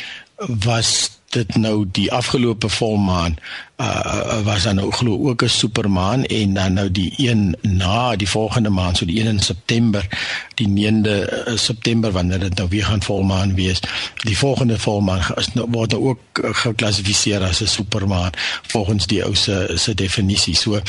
was 0.47 1.11
dit 1.35 1.57
nou 1.57 1.87
die 1.93 2.13
afgelope 2.13 2.69
volmaan 2.69 3.37
uh 3.81 4.43
was 4.45 4.63
dan 4.63 4.75
nou 4.75 4.91
glo 4.91 5.29
ook 5.29 5.43
'n 5.43 5.49
supermaan 5.49 6.25
en 6.25 6.55
dan 6.55 6.73
nou 6.73 6.91
die 6.91 7.13
een 7.17 7.57
na 7.63 8.17
die 8.17 8.29
volgende 8.29 8.69
maand 8.69 8.97
so 8.97 9.05
die 9.05 9.21
1 9.21 9.27
in 9.27 9.41
September 9.41 10.07
die 10.55 10.69
9de 10.69 11.47
uh, 11.49 11.57
September 11.57 12.13
wanneer 12.13 12.39
dit 12.39 12.55
nou 12.55 12.69
weer 12.69 12.85
gaan 12.85 13.03
volmaan 13.03 13.55
wees 13.55 13.81
die 14.17 14.39
volgende 14.39 14.79
volmaan 14.79 15.23
is 15.35 15.53
nou 15.53 15.67
word 15.71 15.91
nou 15.91 16.03
ook 16.03 16.19
geklassifiseer 16.33 17.43
as 17.43 17.61
'n 17.63 17.67
supermaan 17.67 18.31
volgens 18.67 19.07
die 19.07 19.25
ou 19.25 19.35
se 19.35 19.73
se 19.75 19.95
definisie 19.95 20.55
so 20.55 20.81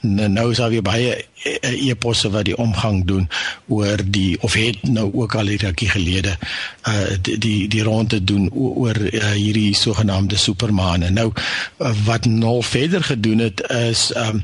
nou 0.00 0.50
is 0.50 0.56
daar 0.56 0.70
weer 0.70 0.82
baie 0.82 1.24
e-posse 1.60 2.30
wat 2.30 2.44
die 2.44 2.56
omgang 2.56 3.04
doen 3.04 3.28
oor 3.68 4.00
die 4.04 4.36
of 4.40 4.52
het 4.56 4.82
nou 4.82 5.10
ook 5.12 5.34
al 5.34 5.52
hierdie 5.52 5.88
gelede 5.88 6.36
uh 6.88 7.16
die 7.20 7.38
die, 7.38 7.68
die 7.68 7.82
ronde 7.82 8.24
doen 8.24 8.50
oor 8.52 8.96
uh, 8.96 9.30
hierdie 9.30 9.74
sogenaamde 9.76 10.36
supermaan 10.36 11.02
en 11.02 11.12
nou 11.12 11.32
uh, 11.78 11.92
wat 12.04 12.24
Nol 12.38 12.62
verder 12.62 13.04
gedoen 13.04 13.38
het 13.38 13.62
is 13.70 14.10
um 14.16 14.42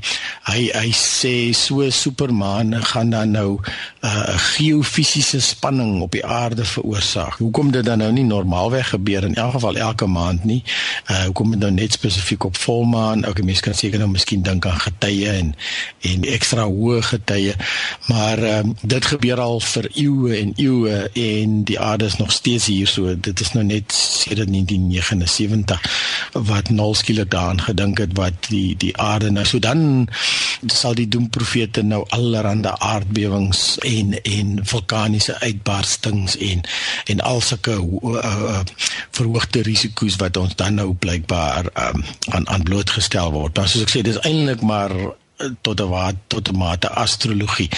hy 0.51 0.69
hy 0.75 0.91
sê 0.97 1.35
so 1.57 1.91
Superman 1.91 2.75
gaan 2.93 3.11
dan 3.11 3.31
nou 3.37 3.59
uh, 4.01 4.39
geofisiese 4.39 5.41
spanning 5.41 6.01
op 6.01 6.13
die 6.13 6.25
aarde 6.27 6.65
veroorsaak. 6.65 7.37
Hoekom 7.39 7.71
dit 7.71 7.85
dan 7.85 7.99
nou 7.99 8.13
nie 8.13 8.25
normaalweg 8.25 8.89
gebeur 8.89 9.25
in 9.25 9.35
elk 9.35 9.53
geval 9.53 9.77
elke 9.77 10.07
maand 10.07 10.45
nie? 10.45 10.63
Uh 11.11 11.25
hoekom 11.25 11.51
dit 11.51 11.61
nou 11.61 11.73
net 11.73 11.93
spesifiek 11.93 12.45
op 12.45 12.57
volmaan? 12.57 13.27
Okay, 13.29 13.45
mense 13.45 13.63
kan 13.63 13.75
seker 13.75 13.99
nou 13.99 14.11
miskien 14.11 14.43
dink 14.43 14.67
aan 14.67 14.81
getye 14.81 15.29
en 15.31 15.55
en 16.01 16.25
ekstra 16.25 16.65
hoë 16.65 17.03
getye, 17.03 17.55
maar 18.09 18.43
um 18.61 18.77
dit 18.81 19.07
gebeur 19.07 19.41
al 19.41 19.61
vir 19.61 19.91
eeue 19.93 20.37
en 20.39 20.53
eeue 20.57 20.97
en 21.13 21.61
die 21.69 21.81
aarde 21.81 22.09
is 22.09 22.17
nog 22.17 22.33
steeds 22.33 22.67
hier 22.67 22.89
so. 22.89 23.15
Dit 23.21 23.41
is 23.41 23.53
nou 23.53 23.65
net 23.65 23.93
sedert 23.93 24.49
1979 24.49 25.81
wat 26.33 26.71
Nol 26.71 26.95
skielik 26.95 27.31
daaraan 27.31 27.61
gedink 27.61 27.99
het 27.99 28.17
wat 28.17 28.49
die 28.49 28.77
die 28.77 28.97
aarde 28.97 29.31
nou 29.31 29.45
so 29.45 29.59
dan 29.59 30.09
sal 30.67 30.95
die 30.95 31.09
doemprofete 31.09 31.83
nou 31.83 32.05
allerlei 32.09 32.39
aardbewings 32.79 33.79
en 33.91 34.17
en 34.23 34.53
vulkaniese 34.73 35.37
uitbarstings 35.41 36.37
en 36.51 36.63
en 37.13 37.21
al 37.21 37.41
sulke 37.45 37.77
uh, 37.79 38.19
uh, 38.25 38.61
verhoogde 39.17 39.63
risiko's 39.67 40.19
wat 40.23 40.37
ons 40.41 40.57
dan 40.57 40.79
nou 40.81 40.93
blykbaar 40.95 41.71
um, 41.75 42.05
aan 42.35 42.49
aan 42.49 42.63
blootgestel 42.63 43.33
word. 43.33 43.57
Maar 43.57 43.69
soos 43.69 43.87
ek 43.87 43.95
sê, 43.95 44.05
dis 44.07 44.21
eintlik 44.27 44.63
maar 44.67 44.95
tot 45.61 45.81
'n 45.81 46.19
tot 46.27 46.49
'n 46.49 46.57
mate 46.57 46.89
astrologie. 46.89 47.69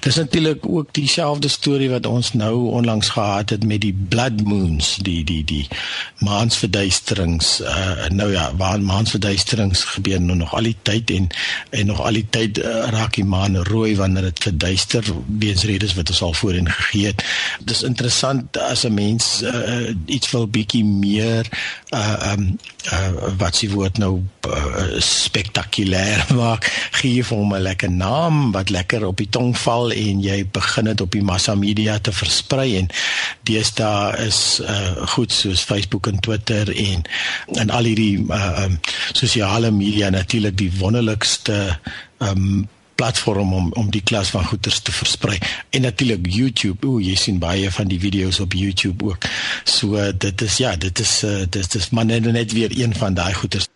Dis 0.00 0.16
natuurlik 0.16 0.68
ook 0.68 0.92
dieselfde 0.92 1.48
storie 1.48 1.90
wat 1.90 2.06
ons 2.06 2.32
nou 2.32 2.70
onlangs 2.70 3.08
gehad 3.08 3.50
het 3.50 3.64
met 3.64 3.80
die 3.80 3.96
blood 4.08 4.44
moons, 4.44 4.96
die 4.96 5.24
die 5.24 5.44
die 5.44 5.68
maansverduisterings. 6.18 7.60
Uh 7.60 8.08
nou 8.08 8.32
ja, 8.32 8.52
waar 8.56 8.80
maansverduisterings 8.80 9.84
gebeur 9.84 10.20
nou 10.20 10.36
nog 10.36 10.54
al 10.54 10.62
die 10.62 10.76
tyd 10.82 11.10
en 11.10 11.26
en 11.70 11.86
nog 11.86 12.00
al 12.00 12.12
die 12.12 12.26
tyd 12.30 12.58
uh, 12.58 12.88
raak 12.90 13.14
die 13.14 13.24
maan 13.24 13.56
rooi 13.56 13.96
wanneer 13.96 14.22
dit 14.22 14.42
verduister 14.42 15.04
weens 15.38 15.64
redes 15.64 15.94
wat 15.94 16.08
ons 16.08 16.22
al 16.22 16.32
voorheen 16.32 16.70
gegee 16.70 17.06
het. 17.06 17.24
Dis 17.64 17.82
interessant 17.82 18.58
as 18.58 18.84
'n 18.84 18.94
mens 18.94 19.42
uh, 19.42 19.94
iets 20.06 20.30
wil 20.30 20.46
bietjie 20.46 20.84
meer 20.84 21.46
uh 21.90 22.32
um 22.32 22.58
uh, 22.92 23.12
wat 23.38 23.56
s'ie 23.56 23.70
woord 23.70 23.98
nou 23.98 24.22
uh, 24.48 24.98
spektakulêr 24.98 26.24
maak 26.40 26.66
gee 26.90 27.11
vir 27.20 27.36
hom 27.36 27.52
'n 27.54 27.62
lekker 27.62 27.90
naam 27.90 28.52
wat 28.52 28.70
lekker 28.72 29.04
op 29.06 29.16
die 29.20 29.28
tong 29.28 29.52
val 29.58 29.92
en 29.92 30.20
jy 30.24 30.46
begin 30.48 30.84
dit 30.84 31.00
op 31.00 31.12
die 31.12 31.22
massa 31.22 31.54
media 31.54 31.98
te 31.98 32.12
versprei 32.12 32.76
en 32.78 32.88
deesdae 33.44 34.26
is 34.26 34.60
uh, 34.64 35.06
goed 35.14 35.32
soos 35.32 35.60
Facebook 35.60 36.06
en 36.08 36.20
Twitter 36.20 36.72
en 36.76 37.04
en 37.60 37.70
al 37.70 37.84
hierdie 37.84 38.24
uh, 38.28 38.64
um, 38.64 38.78
sosiale 39.12 39.70
media 39.70 40.10
natuurlik 40.10 40.56
die 40.56 40.72
wonderlikste 40.78 41.78
um, 42.18 42.68
platform 42.94 43.52
om 43.52 43.72
om 43.72 43.90
die 43.90 44.02
klas 44.02 44.30
van 44.30 44.44
goeters 44.44 44.80
te 44.80 44.92
versprei. 44.92 45.38
En 45.70 45.80
natuurlik 45.80 46.26
YouTube. 46.28 46.86
O 46.86 47.00
jy 47.00 47.16
sien 47.18 47.38
baie 47.38 47.70
van 47.70 47.88
die 47.88 47.98
video's 48.00 48.40
op 48.40 48.52
YouTube 48.52 49.04
ook. 49.04 49.26
So 49.64 50.12
dit 50.12 50.40
is 50.40 50.56
ja 50.56 50.76
dit 50.76 50.98
is 50.98 51.22
uh, 51.24 51.42
dit 51.48 51.74
is 51.74 51.90
maar 51.90 52.04
net 52.04 52.32
net 52.32 52.52
weer 52.52 52.70
een 52.78 52.94
van 52.94 53.14
daai 53.14 53.34
goeters 53.34 53.68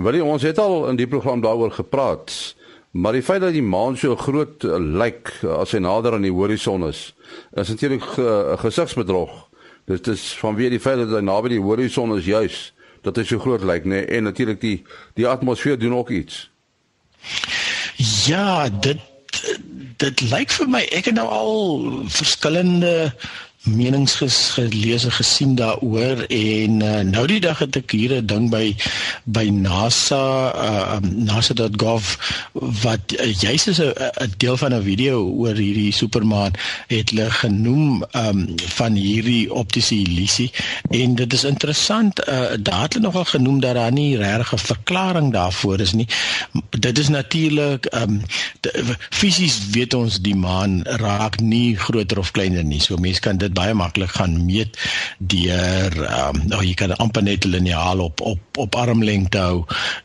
Wil 0.00 0.22
ons 0.24 0.42
het 0.42 0.58
al 0.58 0.88
in 0.88 0.96
die 0.96 1.06
program 1.06 1.42
daaroor 1.44 1.72
gepraat 1.76 2.54
maar 2.90 3.12
die 3.12 3.22
feit 3.22 3.40
dat 3.40 3.54
die 3.54 3.62
maan 3.62 3.96
so 3.96 4.16
groot 4.16 4.64
uh, 4.64 4.78
lyk 4.78 5.32
as 5.58 5.72
hy 5.76 5.82
nader 5.84 6.16
aan 6.16 6.26
die 6.26 6.34
horison 6.34 6.88
is 6.88 7.14
is 7.56 7.68
natuurlik 7.68 8.04
'n 8.16 8.22
uh, 8.22 8.58
gesigsbedrog 8.58 9.48
dit 9.86 10.06
is 10.06 10.32
vanweer 10.42 10.70
die 10.70 10.82
feit 10.82 10.98
dat 10.98 11.14
hy 11.18 11.24
naby 11.24 11.48
die 11.56 11.62
horison 11.62 12.16
is 12.18 12.24
juis 12.24 12.72
dat 13.02 13.16
hy 13.16 13.24
so 13.24 13.38
groot 13.38 13.62
lyk 13.62 13.84
nê 13.84 14.02
nee? 14.02 14.06
en 14.06 14.24
natuurlik 14.24 14.60
die 14.60 14.82
die 15.14 15.28
atmosfeer 15.28 15.78
doen 15.78 15.94
ook 15.94 16.10
iets 16.10 16.48
Ja, 18.26 18.68
dit 18.68 18.98
dit 20.00 20.20
lyk 20.32 20.50
vir 20.56 20.68
my 20.72 20.80
ek 20.96 21.10
het 21.10 21.16
nou 21.18 21.26
al 21.28 21.58
verskillende 22.08 23.12
menings 23.62 24.16
gelees 24.54 25.04
en 25.04 25.12
gesien 25.12 25.54
daaroor 25.54 26.24
en 26.28 26.80
uh, 26.80 27.00
nou 27.04 27.26
die 27.28 27.40
dag 27.44 27.58
het 27.60 27.76
ek 27.76 27.92
hier 27.92 28.14
'n 28.16 28.26
ding 28.26 28.48
by 28.50 28.72
by 29.24 29.50
NASA 29.52 30.52
uh, 30.56 30.96
nasa.gov 31.00 32.16
wat 32.56 33.12
uh, 33.12 33.28
juis 33.36 33.66
is 33.68 33.80
'n 33.80 34.32
deel 34.36 34.56
van 34.56 34.72
'n 34.74 34.82
video 34.82 35.28
oor 35.28 35.54
hierdie 35.54 35.92
supermaan 35.92 36.56
het 36.86 37.10
hulle 37.10 37.30
genoem 37.30 38.04
um, 38.16 38.54
van 38.56 38.94
hierdie 38.94 39.52
optiese 39.52 39.94
illusie. 39.94 40.50
En 40.90 41.14
dit 41.14 41.32
is 41.32 41.44
interessant 41.44 42.28
uh, 42.28 42.56
daar 42.60 42.82
het 42.82 42.92
hulle 42.92 43.06
nogal 43.06 43.24
genoem 43.24 43.60
dat 43.60 43.74
daar 43.74 43.92
nie 43.92 44.16
regtig 44.16 44.52
'n 44.52 44.58
verklaring 44.72 45.32
daarvoor 45.32 45.80
is 45.80 45.92
nie. 45.92 46.08
Dit 46.78 46.98
is 46.98 47.08
natuurlik 47.08 47.92
um, 47.92 48.22
fisies 49.10 49.68
weet 49.70 49.94
ons 49.94 50.20
die 50.20 50.36
maan 50.36 50.82
raak 50.82 51.40
nie 51.40 51.76
groter 51.76 52.18
of 52.18 52.30
kleiner 52.30 52.64
nie. 52.64 52.80
So 52.80 52.96
mense 52.96 53.20
kan 53.20 53.36
dit 53.36 53.49
dit 53.50 53.58
baie 53.58 53.74
maklik 53.74 54.14
gaan 54.14 54.38
meet 54.46 54.78
deur 55.18 55.90
ehm 56.06 56.36
um, 56.36 56.42
nou 56.50 56.62
jy 56.64 56.74
kan 56.78 56.94
amper 57.02 57.22
net 57.26 57.44
liniaal 57.44 58.00
op 58.06 58.20
op 58.20 58.58
op 58.62 58.76
armlengte 58.78 59.38
hou 59.42 59.64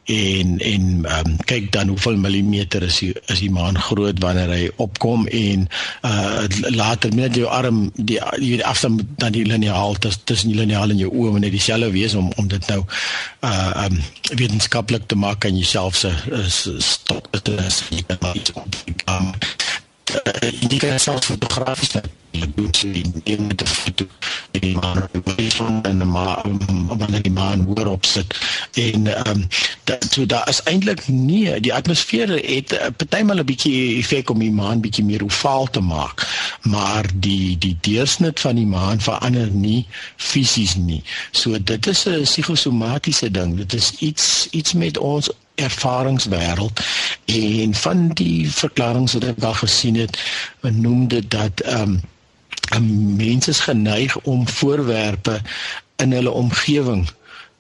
en 0.10 0.58
en 0.60 0.86
ehm 1.06 1.30
um, 1.30 1.38
kyk 1.46 1.72
dan 1.76 1.94
hoeveel 1.94 2.18
millimeter 2.18 2.84
is 2.90 3.00
die 3.04 3.14
is 3.34 3.44
die 3.44 3.52
maan 3.52 3.78
groot 3.80 4.20
wanneer 4.24 4.52
hy 4.54 4.70
opkom 4.82 5.28
en 5.28 5.68
uh 6.06 6.46
later 6.76 7.14
met 7.16 7.36
jou 7.36 7.48
arm 7.48 7.90
die 7.96 8.20
die 8.42 8.64
afstand 8.66 9.06
dan 9.22 9.36
die 9.36 9.46
liniaal 9.46 9.98
tussen 10.00 10.50
die 10.52 10.60
liniaal 10.60 10.90
en 10.90 11.04
jou 11.04 11.12
oë 11.12 11.36
wanneer 11.38 11.54
dieselfde 11.54 11.92
wees 11.94 12.18
om 12.18 12.32
om 12.36 12.50
dit 12.52 12.72
nou 12.72 12.82
uh 12.82 13.54
ehm 13.54 14.00
um, 14.00 14.04
wetenskaplik 14.36 15.06
te 15.08 15.16
maak 15.16 15.46
en 15.46 15.58
jouself 15.58 15.96
se 15.96 16.12
stop 16.80 17.28
dit 17.32 17.54
is 17.68 17.84
jy 17.90 18.04
kan 18.08 18.18
maar 18.22 18.36
iets 18.36 18.54
op 18.54 19.65
um, 20.24 20.68
die 20.68 20.80
kan 20.80 21.00
self 21.00 21.26
fotografies 21.26 21.98
doen 22.56 22.74
sy 22.76 22.88
neem 23.24 23.48
met 23.48 23.62
'n 23.62 23.68
foto. 23.68 24.06
En 24.52 24.60
die 24.60 24.76
man 24.76 25.08
en 25.84 25.98
die 25.98 26.06
man 26.06 26.98
wanneer 26.98 27.22
die 27.22 27.32
man 27.32 27.64
hoor 27.66 27.88
op 27.88 28.06
sit 28.06 28.36
en 28.74 29.08
ehm 29.08 29.28
um, 29.30 29.48
dat 29.84 30.08
so 30.10 30.26
daar 30.26 30.50
is 30.50 30.64
eintlik 30.64 31.08
nie 31.08 31.60
die 31.60 31.74
atmosfeer 31.74 32.30
het 32.30 32.72
uh, 32.72 32.88
partymal 32.98 33.40
'n 33.40 33.46
bietjie 33.46 33.98
effek 33.98 34.30
om 34.30 34.40
die 34.40 34.52
maan 34.52 34.82
bietjie 34.82 35.06
meer 35.06 35.24
ovaal 35.24 35.70
te 35.70 35.80
maak. 35.80 36.28
Maar 36.62 37.06
die 37.14 37.58
die 37.58 37.78
deursnit 37.82 38.40
van 38.40 38.56
die 38.56 38.66
maan 38.66 39.02
verander 39.02 39.50
nie 39.52 39.86
fisies 40.16 40.76
nie. 40.76 41.04
So 41.32 41.64
dit 41.64 41.88
is 41.88 42.06
'n 42.06 42.22
psigosomatiese 42.22 43.32
ding. 43.32 43.58
Dit 43.58 43.74
is 43.74 43.92
iets 44.00 44.48
iets 44.52 44.74
met 44.74 44.98
ons 44.98 45.30
ervaringswêreld 45.56 46.84
En 47.26 47.74
van 47.74 48.08
die 48.14 48.52
verklaringe 48.52 49.12
wat 49.18 49.24
ek 49.24 49.44
al 49.44 49.58
gesien 49.58 49.96
het, 49.98 50.18
noem 50.62 51.08
dit 51.08 51.32
dat 51.32 51.60
ehm 51.66 51.98
um, 52.76 53.16
mense 53.16 53.50
is 53.50 53.60
geneig 53.60 54.18
om 54.18 54.48
voorwerpe 54.48 55.40
in 56.02 56.12
hulle 56.12 56.32
omgewing 56.32 57.06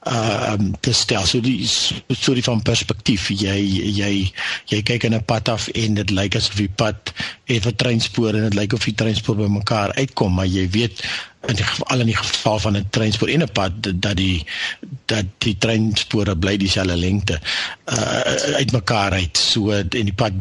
uh 0.06 0.54
um, 0.54 0.74
te 0.80 0.94
stel. 0.94 1.26
So 1.26 1.42
die 1.42 1.66
so 1.66 2.34
die 2.34 2.44
van 2.44 2.62
perspektief. 2.62 3.30
Jy 3.30 3.58
jy 3.98 4.12
jy 4.70 4.82
kyk 4.82 5.04
in 5.04 5.16
'n 5.16 5.26
pad 5.26 5.50
af 5.50 5.68
en 5.68 5.94
dit 5.94 6.10
lyk 6.10 6.36
asof 6.36 6.56
die 6.62 6.70
pad 6.70 7.14
het 7.46 7.66
'n 7.66 7.76
treinspoor 7.76 8.34
en 8.34 8.50
dit 8.50 8.54
lyk 8.54 8.74
of 8.74 8.86
die 8.86 8.94
treinspoor 8.94 9.36
by 9.36 9.50
mekaar 9.50 9.94
uitkom, 9.94 10.34
maar 10.34 10.46
jy 10.48 10.70
weet 10.70 11.02
in 11.48 11.56
die 11.56 11.64
geval 11.64 12.00
in 12.00 12.06
die 12.06 12.18
geval 12.18 12.60
van 12.60 12.78
'n 12.78 12.88
treinspoor 12.90 13.30
en 13.30 13.44
'n 13.44 13.52
pad 13.52 13.72
dat 13.96 14.18
die 14.18 14.46
dat 15.06 15.26
die 15.38 15.58
treinspore 15.58 16.38
bly 16.38 16.58
dieselfde 16.58 16.98
lengte 16.98 17.40
uh 17.86 18.56
uitmekaar 18.56 19.12
uit. 19.12 19.38
So 19.38 19.72
en 19.72 19.90
die 19.90 20.14
pad 20.14 20.34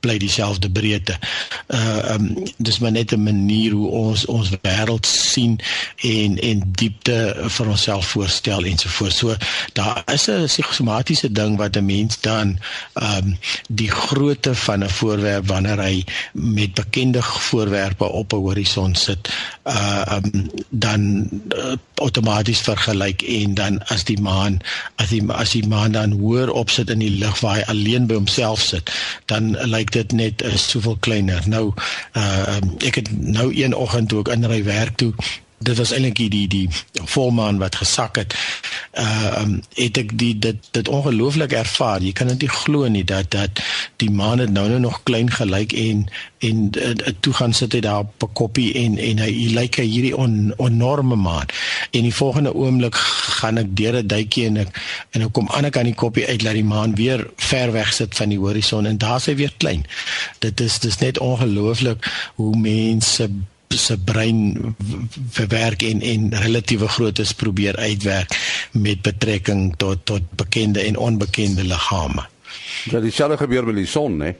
bly 0.00 0.18
dieselfde 0.18 0.70
breedte. 0.70 1.18
Uh 1.66 2.14
um 2.14 2.44
dis 2.56 2.78
maar 2.78 2.92
net 2.92 3.12
'n 3.12 3.22
manier 3.22 3.72
hoe 3.72 3.88
ons 3.88 4.24
ons 4.26 4.50
wêreld 4.62 5.06
sien 5.06 5.60
en 5.96 6.38
en 6.38 6.62
diepte 6.66 7.36
vir 7.56 7.68
onsself 7.68 8.06
voorstel 8.06 8.64
ensovoorts. 8.64 9.18
So 9.18 9.34
daar 9.72 10.02
is 10.12 10.28
'n 10.28 10.44
psigosomatiese 10.46 11.32
ding 11.32 11.56
wat 11.56 11.76
'n 11.76 11.84
mens 11.86 12.20
dan 12.20 12.58
um 12.94 13.38
die 13.68 13.90
grootte 13.90 14.54
van 14.54 14.84
'n 14.84 14.88
voorwerp 14.88 15.46
wanneer 15.46 15.80
hy 15.80 16.04
met 16.32 16.74
bekende 16.74 17.22
voorwerpe 17.22 18.04
op 18.04 18.32
'n 18.32 18.36
horison 18.36 18.94
sit, 18.94 19.28
uh 19.64 20.04
um 20.12 20.50
dan 20.68 21.28
uh, 21.56 21.72
outomaties 22.00 22.60
vergelyk 22.60 23.22
en 23.22 23.54
dan 23.54 23.78
as 23.92 24.04
die 24.04 24.20
maan 24.20 24.60
as 24.96 25.08
die 25.14 25.22
as 25.32 25.54
die 25.56 25.66
maan 25.68 25.96
dan 25.96 26.12
hoër 26.20 26.50
op 26.50 26.70
sit 26.70 26.90
in 26.90 27.02
die 27.04 27.12
lug 27.18 27.40
waar 27.40 27.60
hy 27.60 27.64
alleen 27.72 28.06
by 28.06 28.18
homself 28.18 28.60
sit, 28.60 28.92
dan 29.32 29.56
lyk 29.64 29.92
dit 29.96 30.12
net 30.12 30.44
soveel 30.54 30.96
kleiner. 31.00 31.42
Nou 31.46 31.72
uh 32.12 32.60
ek 32.86 33.02
het 33.02 33.10
nou 33.20 33.50
een 33.54 33.74
oggend 33.74 34.08
toe 34.08 34.20
ek 34.24 34.34
inry 34.36 34.62
werk 34.64 34.96
toe 34.96 35.12
dit 35.58 35.76
was 35.76 35.92
eintlik 35.92 36.16
die 36.16 36.28
die 36.28 36.48
die 36.48 36.68
volmaan 36.92 37.58
wat 37.58 37.76
gesak 37.80 38.16
het. 38.16 38.34
Uh 38.92 39.40
um 39.40 39.60
het 39.74 39.96
ek 39.98 40.12
die 40.18 40.38
dit 40.38 40.68
dit 40.70 40.88
ongelooflik 40.88 41.52
ervaar. 41.52 42.02
Jy 42.02 42.12
kan 42.12 42.28
dit 42.28 42.44
nie 42.44 42.52
glo 42.52 42.88
nie 42.88 43.04
dat 43.04 43.30
dat 43.30 43.62
die 43.96 44.10
maan 44.10 44.38
het 44.38 44.52
nou 44.52 44.68
nou 44.68 44.80
nog 44.80 45.00
klein 45.02 45.30
gelyk 45.30 45.72
en 45.72 46.06
en 46.38 46.70
uh, 46.76 46.92
toe 47.20 47.32
gaan 47.32 47.52
sit 47.56 47.72
hy 47.72 47.80
daar 47.80 48.04
op 48.04 48.22
'n 48.28 48.32
koppie 48.32 48.74
en 48.74 48.98
en 48.98 49.18
hy, 49.18 49.30
hy 49.32 49.48
lyk 49.54 49.76
hy 49.80 49.86
hierdie 49.88 50.16
on, 50.16 50.52
enorme 50.56 51.16
maan. 51.16 51.48
En 51.90 52.02
die 52.02 52.14
volgende 52.14 52.54
oomblik 52.54 52.94
gaan 53.40 53.58
ek 53.58 53.76
deur 53.76 53.96
'n 53.96 54.06
duitjie 54.06 54.46
en 54.46 54.56
ek 54.56 54.80
en 55.10 55.22
ek 55.22 55.32
kom 55.32 55.48
aan 55.48 55.64
ek 55.64 55.76
aan 55.76 55.90
die 55.92 55.94
koppie 55.94 56.26
uit 56.26 56.42
laat 56.42 56.54
die 56.54 56.64
maan 56.64 56.94
weer 56.94 57.30
ver 57.36 57.72
weg 57.72 57.92
sit 57.92 58.14
van 58.14 58.28
die 58.28 58.38
horison 58.38 58.86
en 58.86 58.98
daar 58.98 59.16
is 59.16 59.26
hy 59.26 59.34
weer 59.34 59.54
klein. 59.56 59.86
Dit 60.38 60.60
is 60.60 60.78
dis 60.78 60.98
net 60.98 61.18
ongelooflik 61.18 62.12
hoe 62.34 62.56
mense 62.56 63.30
se 63.68 63.98
brein 63.98 64.74
verwerk 65.30 65.82
en 65.82 66.00
en 66.00 66.30
relatiewe 66.34 66.88
groottes 66.88 67.34
probeer 67.34 67.76
uitwerk 67.76 68.32
met 68.72 69.02
betrekking 69.02 69.74
tot 69.76 70.04
tot 70.04 70.22
bekende 70.30 70.80
en 70.80 70.96
onbekende 70.96 71.64
liggame. 71.64 72.26
Ja, 72.84 73.00
dieselfde 73.00 73.36
gebeur 73.36 73.66
met 73.66 73.74
die 73.74 73.86
son, 73.86 74.16
né? 74.16 74.34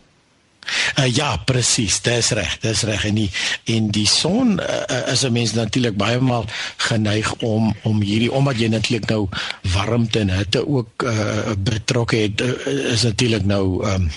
Uh, 0.98 1.06
ja, 1.14 1.36
presies, 1.48 2.00
dis 2.00 2.30
reg, 2.36 2.58
dis 2.62 2.82
reg. 2.88 3.04
En 3.04 3.14
die 3.14 3.30
en 3.64 3.90
die 3.94 4.06
son 4.06 4.60
uh, 4.60 5.12
is 5.12 5.24
'n 5.24 5.32
mens 5.32 5.52
natuurlik 5.52 5.96
baie 5.96 6.20
maal 6.20 6.46
geneig 6.76 7.32
om 7.34 7.74
om 7.82 8.00
hierdie 8.00 8.32
omdat 8.32 8.58
jy 8.58 8.68
natuurlik 8.68 9.08
nou 9.08 9.28
warmte 9.74 10.20
en 10.20 10.30
hitte 10.30 10.66
ook 10.68 11.02
uh, 11.02 11.52
betrokke 11.58 12.16
het 12.16 12.40
uh, 12.40 12.92
is 12.92 13.02
natuurlik 13.02 13.44
nou 13.44 13.84
um, 13.86 14.10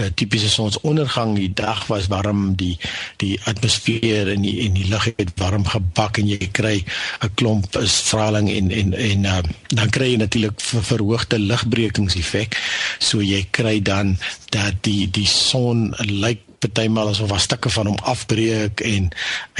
uh, 0.00 0.08
tipiese 0.14 0.48
sonsondergang 0.52 1.34
die 1.38 1.50
dag 1.56 1.86
was 1.90 2.08
warm 2.12 2.54
die 2.60 2.74
die 3.22 3.36
atmosfeer 3.50 4.30
en 4.32 4.44
die 4.44 4.68
die 4.76 4.88
lug 4.90 5.08
het 5.16 5.32
warm 5.40 5.66
gebak 5.68 6.20
en 6.20 6.30
jy 6.32 6.50
kry 6.58 6.76
'n 7.24 7.32
klomp 7.34 7.78
straling 7.84 8.50
en 8.50 8.70
en 8.70 8.94
en 8.94 9.24
uh, 9.24 9.42
dan 9.68 9.90
kry 9.90 10.12
jy 10.12 10.18
natuurlik 10.20 10.60
ver, 10.60 10.82
verhoogde 10.82 11.38
ligbrekingseffek 11.38 12.58
so 12.98 13.22
jy 13.22 13.46
kry 13.50 13.80
dan 13.82 14.16
dat 14.54 14.82
die 14.86 15.10
die 15.10 15.28
son 15.28 15.75
lyk 16.04 16.44
partymal 16.62 17.10
asof 17.12 17.30
was 17.30 17.46
stukke 17.46 17.70
van 17.70 17.90
hom 17.90 17.98
afbreek 18.12 18.80
en 18.80 19.10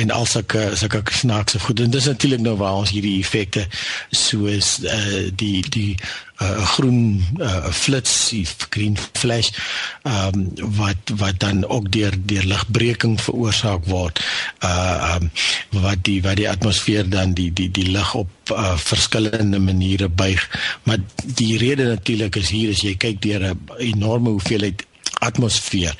en 0.00 0.12
al 0.18 0.26
sulke 0.26 0.70
sulke 0.80 1.02
snaakse 1.12 1.60
goed 1.60 1.80
en 1.80 1.92
dis 1.94 2.08
natuurlik 2.08 2.44
nou 2.44 2.56
waar 2.60 2.80
ons 2.82 2.94
hierdie 2.94 3.18
effekte 3.20 3.66
soos 4.10 4.78
uh, 4.84 5.26
die 5.42 5.60
die 5.76 5.90
uh, 6.42 6.64
groen 6.76 7.24
uh, 7.40 7.70
flits, 7.72 8.34
green 8.68 8.96
flash, 9.12 9.50
um, 10.02 10.48
wat 10.76 11.12
wat 11.16 11.38
dan 11.40 11.64
ook 11.66 11.90
deur 11.92 12.14
deur 12.28 12.44
ligbreking 12.44 13.20
veroorsaak 13.20 13.84
word. 13.84 14.20
Uh 14.64 15.16
um, 15.16 15.30
wat 15.70 16.04
die 16.08 16.20
wat 16.22 16.36
die 16.40 16.48
atmosfeer 16.50 17.08
dan 17.08 17.34
die 17.34 17.52
die 17.52 17.70
die 17.70 17.88
lig 17.90 18.14
op 18.14 18.52
uh, 18.52 18.76
verskillende 18.76 19.58
maniere 19.58 20.08
buig. 20.08 20.48
Maar 20.82 20.98
die 21.24 21.56
rede 21.58 21.88
natuurlik 21.94 22.36
is 22.36 22.50
hier 22.50 22.74
as 22.74 22.84
jy 22.84 22.96
kyk 22.96 23.22
deur 23.22 23.50
'n 23.52 23.58
enorme 23.78 24.36
hoeveelheid 24.36 24.84
atmosfeer. 25.26 25.94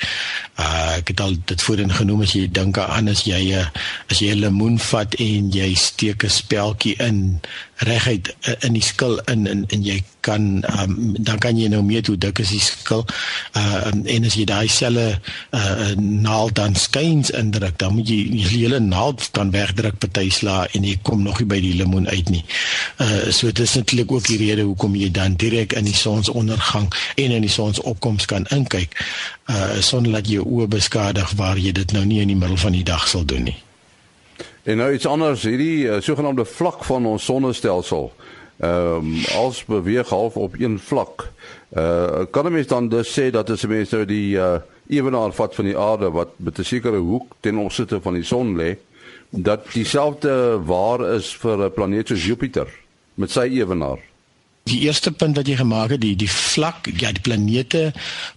Uh 0.56 0.96
ek 0.96 1.12
het 1.12 1.20
al 1.20 1.36
dit 1.44 1.62
voorheen 1.62 1.92
genoem 1.92 2.22
as 2.24 2.32
jy 2.36 2.46
dink 2.48 2.78
aan 2.80 3.10
as 3.12 3.26
jy 3.28 3.42
'n 3.52 3.70
as 4.10 4.22
jy 4.22 4.32
'n 4.32 4.42
lemoen 4.46 4.78
vat 4.78 5.14
en 5.20 5.50
jy 5.52 5.74
steek 5.74 6.24
'n 6.24 6.30
speltjie 6.40 6.96
in 6.98 7.40
reguit 7.84 8.34
in 8.64 8.72
die 8.72 8.84
skil 8.84 9.18
in 9.28 9.46
en 9.46 9.64
en 9.68 9.82
jy 9.84 10.02
kan 10.26 10.64
um, 10.80 11.14
dan 11.18 11.38
kan 11.38 11.58
jy 11.58 11.68
nou 11.70 11.82
meet 11.86 12.08
hoe 12.10 12.16
dik 12.18 12.40
is 12.42 12.52
die 12.54 12.62
skil. 12.62 13.04
Uh 13.56 13.92
en 14.16 14.26
as 14.26 14.36
jy 14.38 14.46
daai 14.48 14.68
selle 14.72 15.04
uh 15.54 15.90
naald 15.98 16.56
dan 16.58 16.74
skuins 16.78 17.30
indruk, 17.36 17.76
dan 17.82 17.94
moet 17.98 18.08
jy 18.10 18.18
die 18.32 18.46
hele 18.46 18.80
naald 18.82 19.28
dan 19.36 19.52
wegdruk 19.54 19.98
partyslaa 20.02 20.66
en 20.72 20.88
jy 20.88 20.96
kom 21.06 21.22
nog 21.26 21.42
nie 21.42 21.50
by 21.52 21.60
die 21.62 21.74
lemoen 21.78 22.08
uit 22.08 22.32
nie. 22.32 22.44
Uh 23.02 23.28
so 23.30 23.52
dit 23.52 23.64
is 23.66 23.76
natuurlik 23.78 24.16
ook 24.16 24.30
die 24.30 24.40
rede 24.42 24.66
hoekom 24.66 24.96
jy 24.96 25.10
dan 25.10 25.36
direk 25.36 25.76
in 25.78 25.86
die 25.86 25.96
sonsondergang 25.96 26.88
en 27.14 27.36
in 27.38 27.46
die 27.46 27.52
sonsopkoms 27.52 28.26
kan 28.30 28.48
inkyk 28.56 28.96
uh 29.52 29.76
sonder 29.84 30.18
dat 30.18 30.32
jy 30.32 30.42
oë 30.42 30.66
beskadig 30.78 31.36
waar 31.38 31.60
jy 31.60 31.72
dit 31.76 31.92
nou 31.92 32.04
nie 32.04 32.24
in 32.24 32.34
die 32.34 32.40
middel 32.40 32.58
van 32.58 32.74
die 32.74 32.86
dag 32.86 33.06
sal 33.08 33.24
doen 33.24 33.46
nie. 33.52 33.58
En 34.66 34.76
nou 34.76 34.88
iets 34.92 35.06
anders, 35.06 35.44
hierdie 35.46 35.84
uh, 35.86 36.00
sogenaamde 36.02 36.44
vlak 36.44 36.84
van 36.84 37.04
ons 37.06 37.24
sonnestelsel. 37.24 38.10
Ehm 38.56 39.12
um, 39.12 39.18
als 39.36 39.60
beweeg 39.64 40.08
half 40.08 40.36
op 40.36 40.54
een 40.58 40.78
vlak. 40.78 41.28
Uh 41.76 42.24
kan 42.30 42.46
'n 42.46 42.52
mens 42.52 42.66
dan 42.66 42.88
dus 42.88 43.12
sê 43.20 43.30
dat 43.30 43.50
as 43.50 43.62
'n 43.62 43.68
mens 43.68 43.90
nou 43.90 44.04
die 44.04 44.34
uh 44.34 44.56
ewenaar 44.88 45.32
vat 45.32 45.54
van 45.54 45.64
die 45.64 45.78
aarde 45.78 46.10
wat 46.10 46.28
met 46.36 46.58
'n 46.58 46.64
sekere 46.64 46.96
hoek 46.96 47.36
ten 47.40 47.56
opsigte 47.58 48.00
van 48.00 48.14
die 48.14 48.24
son 48.24 48.56
lê, 48.56 48.76
dat 49.30 49.72
dieselfde 49.72 50.58
waar 50.64 51.14
is 51.14 51.36
vir 51.36 51.58
'n 51.58 51.72
planeet 51.72 52.08
soos 52.08 52.26
Jupiter 52.26 52.66
met 53.14 53.30
sy 53.30 53.40
ewenaar? 53.40 53.98
Die 54.66 54.80
eerste 54.80 55.12
punt 55.12 55.36
wat 55.38 55.46
jy 55.46 55.56
gemaak 55.60 55.94
het, 55.94 56.00
die 56.02 56.16
die 56.18 56.30
vlak, 56.30 56.88
ja, 56.98 57.12
die 57.14 57.22
planete 57.22 57.92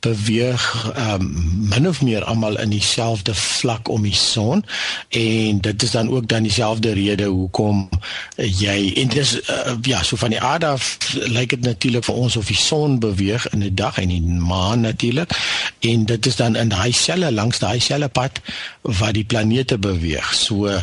beweeg 0.05 0.65
ehm 0.95 1.25
um, 1.25 1.47
min 1.69 1.87
of 1.87 2.01
meer 2.01 2.23
almal 2.23 2.57
in 2.61 2.69
dieselfde 2.73 3.33
vlak 3.33 3.89
om 3.89 4.05
die 4.05 4.15
son 4.15 4.63
en 5.09 5.59
dit 5.61 5.83
is 5.83 5.91
dan 5.91 6.09
ook 6.09 6.27
dan 6.27 6.43
dieselfde 6.43 6.93
rede 6.97 7.27
hoekom 7.29 7.89
jy 8.37 8.93
en 9.01 9.11
dis 9.13 9.35
uh, 9.41 9.75
ja, 9.81 10.03
so 10.03 10.17
van 10.17 10.33
die 10.33 10.41
aarde 10.41 10.65
af 10.65 10.97
lyk 11.13 11.49
dit 11.49 11.65
natuurlik 11.65 12.05
vir 12.05 12.15
ons 12.15 12.37
of 12.37 12.49
die 12.49 12.57
son 12.57 12.99
beweeg 12.99 13.49
in 13.53 13.63
'n 13.63 13.75
dag 13.75 13.97
en 13.97 14.13
die 14.13 14.21
maan 14.21 14.81
natuurlik 14.81 15.33
en 15.79 16.05
dit 16.05 16.25
is 16.25 16.35
dan 16.35 16.55
in 16.55 16.69
daai 16.69 16.91
selle 16.91 17.31
langs 17.31 17.59
daai 17.59 17.79
selle 17.79 18.07
pad 18.07 18.41
wat 18.81 19.13
die 19.13 19.25
planete 19.25 19.77
beweeg. 19.77 20.33
So 20.33 20.81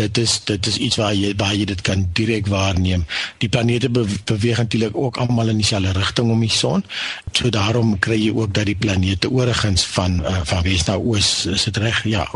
dit 0.00 0.18
is 0.18 0.36
dit 0.44 0.66
is 0.66 0.76
iets 0.76 0.96
waar 1.00 1.14
jy 1.14 1.32
jy 1.36 1.64
dit 1.68 1.80
kan 1.86 2.04
direk 2.16 2.48
waarneem. 2.50 3.04
Die 3.42 3.48
planete 3.48 3.90
be, 3.92 4.04
beweeg 4.24 4.60
natuurlik 4.62 4.96
ook 4.96 5.18
almal 5.20 5.52
in 5.52 5.60
dieselfde 5.60 5.92
rigting 5.98 6.30
om 6.30 6.40
die 6.40 6.52
son. 6.52 6.84
So 7.32 7.50
daarom 7.50 7.98
kry 7.98 8.18
jy 8.20 8.32
ook 8.36 8.54
dat 8.54 8.68
die 8.70 8.76
planete 8.78 9.30
oorigins 9.30 9.84
van 9.96 10.20
uh, 10.24 10.40
van 10.44 10.62
wes 10.66 10.86
na 10.88 10.96
oos 10.96 11.46
is 11.50 11.66
dit 11.68 11.76
reg? 11.82 12.02
Ja, 12.08 12.26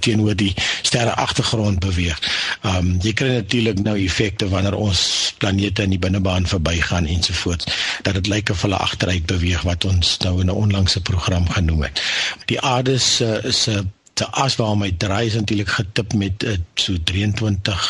teenoor 0.00 0.36
die 0.36 0.52
sterre 0.82 1.14
agtergrond 1.14 1.80
beweeg. 1.84 2.18
Ehm 2.62 2.76
um, 2.76 2.96
jy 3.04 3.14
kry 3.16 3.30
natuurlik 3.40 3.82
nou 3.84 3.96
effekte 3.98 4.48
wanneer 4.48 4.76
ons 4.78 5.34
planete 5.38 5.86
in 5.86 5.96
die 5.96 6.02
binnebaan 6.02 6.46
verbygaan 6.46 7.06
ensovoorts 7.06 7.68
dat 8.02 8.14
dit 8.14 8.30
lyk 8.32 8.50
of 8.50 8.62
hulle 8.66 8.80
agteruit 8.80 9.26
beweeg 9.26 9.62
wat 9.68 9.84
ons 9.84 10.16
nou 10.24 10.40
in 10.40 10.46
'n 10.46 10.60
onlangse 10.64 11.00
program 11.00 11.48
genoem 11.48 11.82
het. 11.88 12.02
Die 12.46 12.60
aarde 12.60 12.98
se 12.98 13.40
se 13.48 13.84
te 14.20 14.28
as 14.44 14.56
waarom 14.60 14.84
hy 14.84 14.92
draai 15.00 15.26
is 15.30 15.36
natuurlik 15.38 15.72
getip 15.78 16.14
met 16.20 16.44
uh, 16.44 16.56
so 16.74 16.96
23 17.10 17.84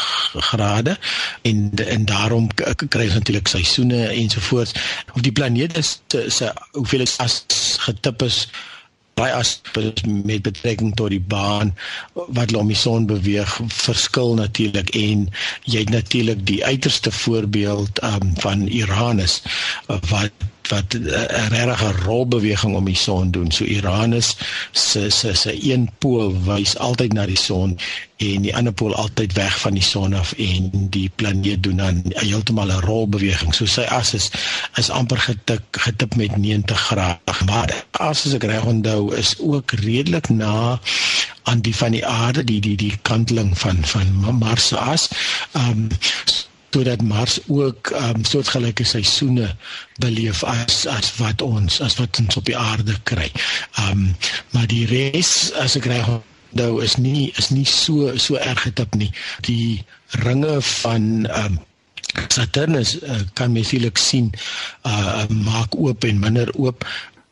grade. 0.51 0.97
En 1.43 1.71
en 1.87 2.05
daarom 2.11 2.49
kry 2.55 3.07
hy 3.09 3.15
natuurlik 3.19 3.51
seisoene 3.51 4.07
ensovoorts 4.15 4.77
of 5.15 5.25
die 5.27 5.35
planeet 5.35 5.79
is 5.81 5.97
se 6.29 6.53
hoeveel 6.73 7.07
is 7.07 7.17
as 7.25 7.43
getip 7.87 8.23
is 8.27 8.45
baie 9.21 9.33
as 9.37 9.59
met 10.07 10.45
betrekking 10.47 10.95
tot 10.97 11.13
die 11.13 11.23
baan 11.33 11.75
wat 12.15 12.55
om 12.57 12.71
die 12.71 12.79
son 12.79 13.09
beweeg 13.11 13.57
verskil 13.83 14.37
natuurlik 14.39 14.93
en 14.97 15.27
jy 15.67 15.83
het 15.83 15.93
natuurlik 15.93 16.47
die 16.49 16.61
uiterste 16.65 17.13
voorbeeld 17.13 18.01
um, 18.07 18.33
van 18.45 18.65
Uranus 18.69 19.41
wat 20.13 20.49
wat 20.71 20.95
'n 20.95 21.07
regte 21.49 21.93
rolbeweging 22.05 22.75
om 22.75 22.85
die 22.85 22.97
son 22.97 23.31
doen. 23.31 23.53
So 23.53 23.65
Uranus 23.65 24.37
se 24.73 25.11
se 25.11 25.35
se 25.35 25.71
een 25.71 25.91
pool 25.99 26.43
wys 26.45 26.77
altyd 26.79 27.13
na 27.13 27.27
die 27.27 27.37
son 27.37 27.79
en 28.17 28.43
die 28.43 28.57
ander 28.57 28.73
pool 28.73 28.95
altyd 28.95 29.33
weg 29.33 29.61
van 29.61 29.73
die 29.73 29.83
son 29.83 30.15
af 30.15 30.33
en 30.33 30.71
die 30.73 31.11
planeet 31.15 31.63
doen 31.63 31.77
dan 31.77 32.03
heeltemal 32.05 32.73
'n 32.73 32.85
rolbeweging. 32.85 33.55
So 33.55 33.67
sy 33.67 33.81
as 33.81 34.15
is 34.15 34.31
is 34.75 34.91
amper 34.91 35.19
getik 35.19 35.63
getip 35.71 36.17
met 36.17 36.37
90 36.37 36.81
grade. 36.81 37.19
Maar 37.47 37.85
as 37.91 38.27
ek 38.35 38.43
reg 38.43 38.65
onthou 38.65 39.15
is 39.15 39.35
ook 39.39 39.73
redelik 39.73 40.29
na 40.29 40.81
aan 41.43 41.61
die 41.61 41.77
van 41.77 41.91
die 41.91 42.07
aarde 42.07 42.45
die 42.45 42.61
die 42.61 42.77
die 42.77 42.99
kanteling 43.03 43.59
van 43.59 43.85
van 43.85 44.39
Mars 44.39 44.67
se 44.67 44.77
as. 44.77 45.09
Ehm 45.53 45.71
um, 45.71 45.89
sodat 46.71 47.03
Mars 47.03 47.41
ook 47.49 47.91
um, 47.91 48.25
soortgelyke 48.25 48.85
seisoene 48.85 49.51
beleef 49.99 50.45
as 50.45 50.87
as 50.87 51.17
wat 51.19 51.43
ons 51.43 51.81
as 51.81 51.97
wat 51.99 52.19
ons 52.23 52.37
op 52.39 52.47
die 52.47 52.57
aarde 52.57 52.95
kry. 53.03 53.31
Um 53.91 54.15
maar 54.55 54.69
die 54.71 54.87
res 54.91 55.51
as 55.59 55.77
ek 55.81 55.89
reg 55.91 56.11
nou 56.59 56.71
is 56.83 56.97
nie 56.97 57.31
is 57.39 57.51
nie 57.51 57.67
so 57.67 58.15
so 58.19 58.39
erg 58.39 58.63
getip 58.67 58.95
nie. 58.95 59.11
Die 59.47 59.83
ringe 60.23 60.61
van 60.83 61.27
um 61.27 61.59
Saturnus 62.31 62.97
uh, 63.03 63.21
kan 63.39 63.53
mens 63.55 63.71
eintlik 63.75 63.99
sien 63.99 64.33
uh 64.87 65.27
maak 65.31 65.75
oop 65.79 66.05
en 66.07 66.23
minder 66.23 66.51
oop. 66.59 66.87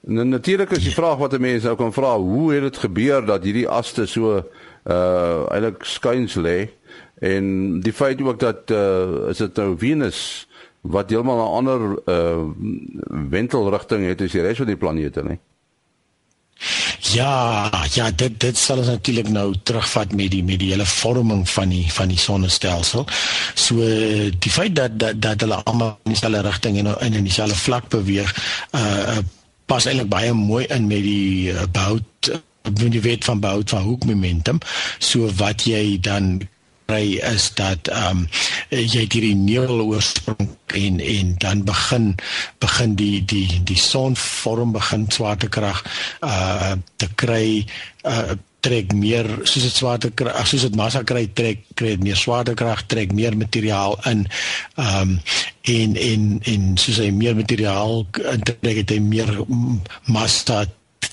Nou 0.08 0.24
natuurlik 0.26 0.70
is 0.76 0.86
die 0.86 0.94
vraag 0.94 1.18
wat 1.18 1.34
'n 1.34 1.40
mens 1.40 1.62
nou 1.62 1.76
kan 1.76 1.92
vra, 1.92 2.16
hoe 2.16 2.52
het 2.54 2.62
dit 2.62 2.78
gebeur 2.78 3.26
dat 3.26 3.44
hierdie 3.44 3.68
aste 3.68 4.06
so 4.06 4.42
uh 4.84 5.46
eintlik 5.50 5.84
skuins 5.84 6.34
lê? 6.34 6.70
En 7.20 7.80
die 7.80 7.92
feit 7.92 8.22
ook 8.22 8.40
dat 8.40 8.70
uh, 8.70 9.28
is 9.28 9.36
dit 9.36 9.56
nou 9.56 9.74
Venus 9.78 10.46
wat 10.80 11.10
heeltemal 11.10 11.38
'n 11.42 11.56
ander 11.58 11.80
uh 12.06 12.44
wentelrigting 13.30 14.06
het 14.06 14.20
as 14.20 14.32
die 14.32 14.42
res 14.42 14.56
van 14.56 14.66
die 14.66 14.76
planete, 14.76 15.22
né? 15.22 15.38
Ja, 16.98 17.70
ja, 17.92 18.10
dit 18.10 18.40
dit 18.40 18.56
sal 18.56 18.78
ons 18.78 18.86
natuurlik 18.86 19.28
nou 19.28 19.54
terugvat 19.62 20.12
met 20.12 20.30
die 20.30 20.44
met 20.44 20.58
die 20.58 20.70
hele 20.70 20.86
vorming 20.86 21.48
van 21.48 21.68
die 21.68 21.92
van 21.92 22.08
die 22.08 22.18
sonnestelsel. 22.18 23.06
So 23.54 23.76
die 24.38 24.50
feit 24.50 24.74
dat 24.76 24.98
dat 24.98 25.22
dat 25.22 25.40
hulle 25.40 25.62
almal 25.64 25.98
in 26.04 26.12
dieselfde 26.12 26.40
rigting 26.40 26.78
en 26.78 26.92
in 26.98 27.12
in 27.12 27.24
dieselfde 27.24 27.56
vlak 27.56 27.88
beweeg, 27.88 28.34
uh 28.74 29.18
pas 29.66 29.84
eintlik 29.84 30.08
baie 30.08 30.32
mooi 30.32 30.64
in 30.66 30.86
met 30.86 31.02
die 31.04 31.52
uh, 31.52 31.62
bout 31.72 32.30
when 32.62 32.92
jy 32.92 33.00
weet 33.00 33.24
van 33.24 33.40
bout 33.40 33.70
van 33.70 33.82
hoekmomentum. 33.82 34.58
So 34.98 35.28
wat 35.36 35.66
jy 35.68 35.98
dan 36.00 36.48
kry 36.88 37.20
is 37.20 37.50
dat 37.54 37.90
ehm 37.92 38.24
um, 38.24 38.26
jy 38.72 39.04
hierdie 39.04 39.36
nevel 39.36 39.82
oorsprong 39.84 40.48
en 40.72 41.00
en 41.04 41.34
dan 41.44 41.60
begin 41.68 42.14
begin 42.64 42.94
die 42.96 43.20
die 43.28 43.60
die 43.68 43.76
son 43.76 44.16
vorm 44.16 44.72
begin 44.72 45.04
swaartekrag 45.12 45.82
uh 46.24 46.72
te 46.96 47.08
kry 47.20 47.66
uh 48.08 48.36
trek 48.64 48.94
meer 48.96 49.28
soos 49.44 49.68
dit 49.68 49.76
swaartekrag 49.76 50.48
soos 50.48 50.64
dit 50.66 50.80
massa 50.80 51.04
kry 51.04 51.26
trek 51.40 51.60
kry 51.78 51.92
meer 52.00 52.16
swaartekrag 52.16 52.86
trek 52.90 53.12
meer 53.12 53.36
materiaal 53.36 53.98
in 54.10 54.24
ehm 54.80 55.12
um, 55.12 55.14
en 55.68 55.96
en 56.00 56.22
en 56.48 56.62
soos 56.80 57.02
hy 57.04 57.10
meer 57.12 57.36
materiaal 57.36 58.06
intrek 58.32 58.80
het 58.80 58.96
hy 58.96 59.00
meer 59.04 59.34
massa 60.08 60.64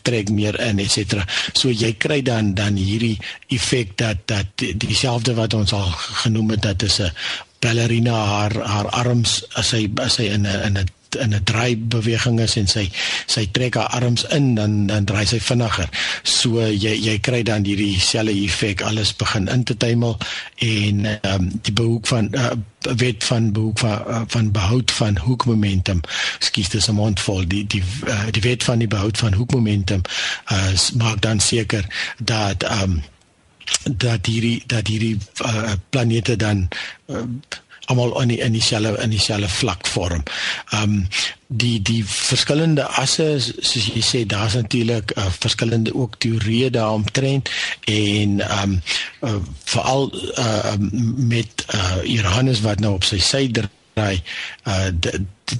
trek 0.05 0.29
meer 0.29 0.57
in 0.61 0.79
et 0.83 0.91
cetera. 0.93 1.25
So 1.53 1.73
jy 1.73 1.95
kry 1.97 2.21
dan 2.25 2.53
dan 2.57 2.77
hierdie 2.79 3.17
effek 3.53 3.97
dat 3.99 4.27
dat 4.29 4.65
dieselfde 4.85 5.35
wat 5.37 5.57
ons 5.57 5.73
al 5.73 5.89
genoem 6.25 6.55
het 6.55 6.61
dat 6.61 6.85
is 6.87 7.01
'n 7.01 7.11
ballerina 7.59 8.13
haar 8.13 8.53
haar 8.61 8.89
arms 8.89 9.41
as 9.53 9.71
hy 9.71 9.89
as 10.01 10.17
hy 10.21 10.29
in 10.37 10.45
'n 10.45 10.61
in 10.67 10.77
'n 10.77 10.89
in 11.15 11.33
'n 11.33 11.43
draai 11.43 11.77
beweging 11.77 12.39
is 12.39 12.55
en 12.55 12.67
sy 12.67 12.89
sy 13.25 13.47
trek 13.51 13.75
haar 13.75 13.87
arms 13.87 14.25
in 14.25 14.55
dan 14.55 14.87
dan 14.87 15.05
draai 15.05 15.25
sy 15.25 15.39
vinniger. 15.39 15.89
So 16.23 16.61
jy 16.67 16.95
jy 17.07 17.19
kry 17.19 17.43
dan 17.43 17.65
hierdie 17.65 17.99
selfe 17.99 18.35
effek 18.45 18.81
alles 18.81 19.15
begin 19.15 19.47
in 19.47 19.63
te 19.63 19.77
tuimel 19.77 20.17
en 20.57 21.05
ehm 21.05 21.33
um, 21.33 21.49
die 21.61 21.73
behoek 21.73 22.07
van 22.07 22.29
uh, 22.35 22.51
wet 22.95 23.23
van 23.23 23.51
behoek 23.51 23.79
van 23.79 24.03
uh, 24.07 24.21
van 24.27 24.51
behoud 24.51 24.91
van 24.91 25.17
hoekmomentum. 25.17 26.01
Skus 26.39 26.69
dis 26.69 26.87
'n 26.87 26.95
mond 26.95 27.19
vol 27.19 27.47
die 27.47 27.67
die 27.67 27.83
uh, 28.07 28.27
die 28.31 28.41
wet 28.41 28.63
van 28.63 28.79
die 28.79 28.87
behoud 28.87 29.17
van 29.17 29.33
hoekmomentum 29.33 30.01
uh, 30.51 30.71
maak 30.95 31.21
dan 31.21 31.39
seker 31.39 31.85
dat 32.19 32.63
ehm 32.63 32.81
um, 32.81 33.03
dat 33.97 34.25
hierdie 34.25 34.63
dat 34.67 34.87
hierdie 34.87 35.17
uh, 35.45 35.71
planete 35.89 36.35
dan 36.35 36.67
uh, 37.05 37.23
almal 37.85 38.21
in 38.21 38.33
die 38.33 38.39
in 38.39 38.53
dieselfde 38.53 39.01
in 39.03 39.09
dieselfde 39.09 39.49
vlak 39.49 39.87
vorm. 39.87 40.23
Ehm 40.71 40.83
um, 40.83 41.07
die 41.47 41.81
die 41.81 42.01
verskillende 42.07 42.87
asse 42.97 43.27
soos 43.39 43.89
jy 43.93 44.01
sê 44.01 44.23
daar's 44.25 44.55
natuurlik 44.57 45.13
uh, 45.17 45.27
verskillende 45.39 45.93
ook 45.93 46.17
teorieë 46.17 46.71
daaromtrent 46.73 47.49
en 47.85 48.39
ehm 48.39 48.75
um, 48.75 48.81
uh, 49.21 49.35
veral 49.63 50.09
uh, 50.37 50.73
met 51.15 51.65
uh, 51.73 52.15
Uranus 52.15 52.61
wat 52.65 52.79
nou 52.79 52.95
op 52.97 53.03
sy 53.05 53.19
suider 53.19 53.69
raai 53.95 54.21
uh 54.67 54.89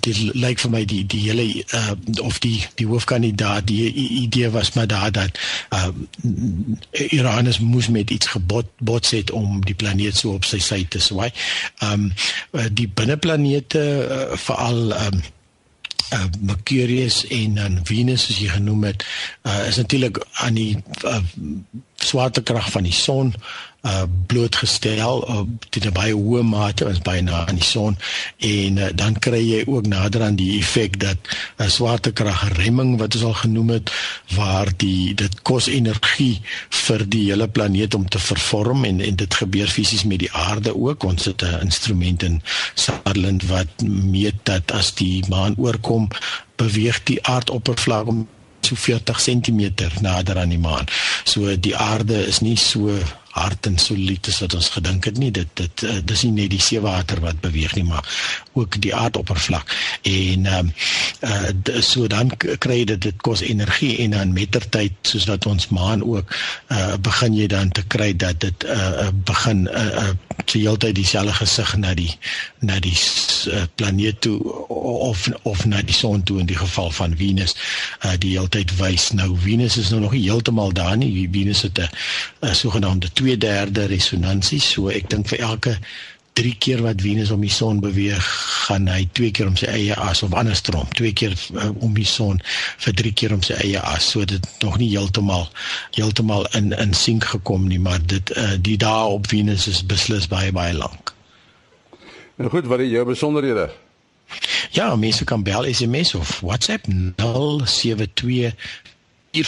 dit 0.04 0.17
lyk 0.34 0.60
vir 0.63 0.71
my 0.74 0.82
die 0.89 1.04
die 1.06 1.21
hele 1.28 1.45
uh 1.78 1.93
of 2.26 2.39
die 2.43 2.58
die 2.80 2.88
hoofkandidaat 2.89 3.67
die 3.69 3.91
idee 4.24 4.50
was 4.56 4.74
maar 4.74 4.88
daar 4.88 5.12
dat 5.12 5.39
uh 5.74 5.89
Iranus 7.10 7.60
moes 7.60 7.88
met 7.88 8.10
iets 8.10 8.34
gebot 8.34 8.71
bots 8.80 9.13
het 9.15 9.32
om 9.32 9.62
die 9.65 9.78
planeet 9.78 10.17
so 10.17 10.34
op 10.34 10.45
sy 10.45 10.60
sy 10.60 10.84
te 10.89 11.00
swaai. 11.00 11.32
Um 11.86 12.12
die 12.52 12.88
binneplanete 12.88 13.84
uh, 13.86 14.38
veral 14.48 14.91
um 15.06 15.21
uh, 16.13 16.26
Mercurius 16.39 17.28
en 17.28 17.56
dan 17.56 17.80
Venus 17.84 18.26
soos 18.28 18.39
jy 18.41 18.50
genoem 18.54 18.89
het 18.89 19.06
uh, 19.43 19.67
is 19.67 19.80
natuurlik 19.82 20.21
aan 20.43 20.58
die 20.58 20.78
uh, 21.06 21.21
swaartekrag 22.06 22.72
van 22.72 22.88
die 22.88 22.96
son 22.96 23.34
uh 23.86 24.04
blootgestel 24.28 25.30
uh, 25.30 25.41
tot 25.70 25.86
'n 25.86 25.94
baie 25.94 26.13
hoë 26.13 26.41
mate 26.41 26.88
is 26.89 27.02
baie 27.06 27.22
na 27.22 27.46
aan 27.46 27.60
die 27.62 27.70
son. 27.70 27.98
En 28.38 28.78
uh, 28.78 28.89
dan 29.02 29.13
kry 29.22 29.41
jy 29.46 29.62
ook 29.70 29.86
nader 29.86 30.24
aan 30.26 30.36
die 30.36 30.58
effek 30.58 30.98
dat 31.00 31.18
uh, 31.62 31.68
swaartekrag 31.70 32.58
remming 32.58 32.98
wat 32.98 33.13
ons 33.15 33.24
al 33.30 33.38
genoem 33.46 33.70
het 33.70 33.91
waar 34.34 34.74
die 34.78 35.13
dit 35.13 35.41
kos 35.41 35.68
energie 35.68 36.41
vir 36.70 37.06
die 37.06 37.30
hele 37.30 37.48
planeet 37.48 37.94
om 37.94 38.10
te 38.10 38.20
vervorm 38.20 38.86
en 38.89 39.02
en 39.06 39.15
dit 39.15 39.34
gebeur 39.34 39.70
fisies 39.70 40.04
met 40.04 40.20
die 40.20 40.34
aarde 40.34 40.74
ook. 40.74 41.04
Ons 41.04 41.26
het 41.26 41.46
'n 41.46 41.62
instrument 41.62 42.24
in 42.24 42.41
Sutherland 42.74 43.46
wat 43.54 43.70
meet 43.86 44.41
dat 44.44 44.72
as 44.72 44.94
die 44.94 45.24
maan 45.30 45.54
oorkom 45.58 46.08
beweeg 46.56 47.04
die 47.04 47.22
aardoppervlak 47.22 48.08
om 48.08 48.28
so 48.65 48.75
40 48.80 49.21
cm 49.28 49.62
nader 50.01 50.39
aan 50.41 50.56
die 50.56 50.62
maan. 50.62 50.89
So 51.23 51.54
die 51.56 51.75
aarde 51.78 52.25
is 52.25 52.41
nie 52.45 52.58
so 52.58 52.97
hard 53.36 53.67
en 53.67 53.75
solied 53.82 54.30
as 54.32 54.39
wat 54.43 54.56
ons 54.56 54.69
gedink 54.71 55.10
het 55.10 55.17
nie. 55.19 55.32
Dit 55.36 55.51
dit 55.60 55.84
uh, 55.88 55.97
dis 56.08 56.23
nie 56.28 56.32
net 56.38 56.54
die 56.54 56.62
seewater 56.63 57.19
wat 57.23 57.41
beweeg 57.43 57.75
nie, 57.75 57.84
maar 57.88 58.08
ook 58.56 58.80
die 58.84 58.93
aardoppervlak. 58.95 59.75
En 60.08 60.47
ehm 60.51 60.71
uh, 61.28 61.49
uh, 61.51 61.82
so 61.84 62.08
dan 62.12 62.32
kry 62.39 62.80
jy 62.82 62.88
dit 62.93 63.10
dit 63.10 63.25
kos 63.28 63.43
energie 63.45 63.97
en 64.06 64.15
dan 64.15 64.34
mettertyd 64.36 64.95
soos 65.04 65.28
wat 65.32 65.47
ons 65.51 65.67
maan 65.75 66.04
ook 66.04 66.32
uh, 66.71 66.95
begin 67.10 67.36
jy 67.36 67.49
dan 67.51 67.71
te 67.75 67.84
kry 67.91 68.13
dat 68.15 68.39
dit 68.45 68.67
uh, 68.71 69.10
begin 69.28 69.67
uh, 69.67 69.86
uh, 70.06 70.13
se 70.51 70.60
heeltyd 70.60 70.95
dieselfde 70.95 71.34
gesig 71.34 71.75
na 71.77 71.93
die 71.93 72.12
na 72.60 72.79
die 72.79 72.95
uh, 72.95 73.63
planeet 73.75 74.21
toe 74.21 74.38
of 74.69 75.27
of 75.43 75.65
na 75.65 75.81
die 75.81 75.95
son 75.95 76.23
toe 76.23 76.39
in 76.39 76.45
die 76.45 76.58
geval 76.58 76.91
van 76.91 77.17
Venus. 77.17 77.55
Uh, 78.05 78.13
die 78.19 78.36
heeltyd 78.38 78.75
wys 78.79 79.12
nou 79.12 79.36
Venus 79.38 79.77
is 79.77 79.89
nou 79.89 80.01
nog 80.01 80.12
nie 80.12 80.25
heeltemal 80.27 80.73
daar 80.73 80.97
nie. 80.97 81.29
Venus 81.31 81.62
het 81.62 81.79
'n 81.79 82.55
sogenaamde 82.55 83.10
2/3 83.13 83.88
resonansie 83.88 84.62
so 84.62 84.88
ek 84.88 85.10
dink 85.10 85.27
vir 85.27 85.39
elke 85.39 85.77
drie 86.36 86.56
keer 86.60 86.82
wat 86.84 87.00
Venus 87.02 87.32
om 87.32 87.41
die 87.43 87.52
son 87.54 87.80
beweeg, 87.80 88.26
gaan 88.67 88.88
hy 88.91 89.08
twee 89.15 89.32
keer 89.36 89.48
om 89.48 89.56
sy 89.60 89.69
eie 89.71 89.95
as 89.95 90.24
of 90.26 90.34
andersom, 90.36 90.88
twee 90.98 91.13
keer 91.15 91.32
uh, 91.56 91.69
om 91.86 91.93
die 91.95 92.08
son 92.08 92.41
vir 92.84 92.93
drie 93.00 93.13
keer 93.15 93.34
om 93.36 93.43
sy 93.45 93.54
eie 93.63 93.80
as. 93.80 94.10
So 94.12 94.26
dit 94.28 94.43
nog 94.63 94.78
nie 94.82 94.89
heeltemal 94.91 95.48
heeltemal 95.95 96.43
in 96.60 96.74
in 96.76 96.93
sink 96.98 97.24
gekom 97.32 97.67
nie, 97.71 97.80
maar 97.80 98.02
dit 98.04 98.28
uh, 98.36 98.56
die 98.60 98.78
dae 98.82 99.06
op 99.15 99.28
Venus 99.32 99.67
is 99.71 99.86
beslis 99.86 100.28
baie 100.32 100.52
baie 100.56 100.76
lank. 100.76 101.13
Nou 102.36 102.50
goed, 102.52 102.67
wat 102.67 102.80
is 102.84 102.91
jou 102.91 103.06
besonderhede? 103.08 103.69
Ja, 104.76 104.95
mense 105.00 105.24
kan 105.24 105.43
bel 105.45 105.63
SMS 105.71 106.15
of 106.19 106.39
WhatsApp 106.43 106.86
072 107.15 108.52
4579208 109.36 109.39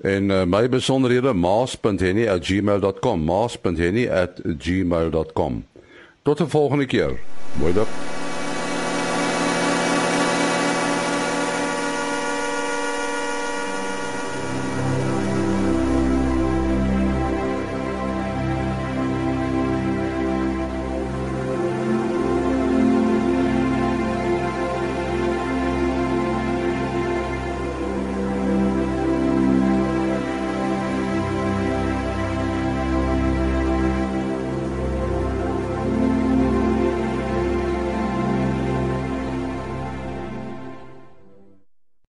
en 0.00 0.30
uh, 0.30 0.42
my 0.46 0.68
besonderhede 0.68 1.32
maas.henny@gmail.com 1.32 3.24
maas.henny@gmail.com 3.24 5.64
tot 6.22 6.40
'n 6.40 6.48
volgende 6.48 6.86
keer. 6.86 7.20
Mooi 7.58 7.72
dag 7.72 8.19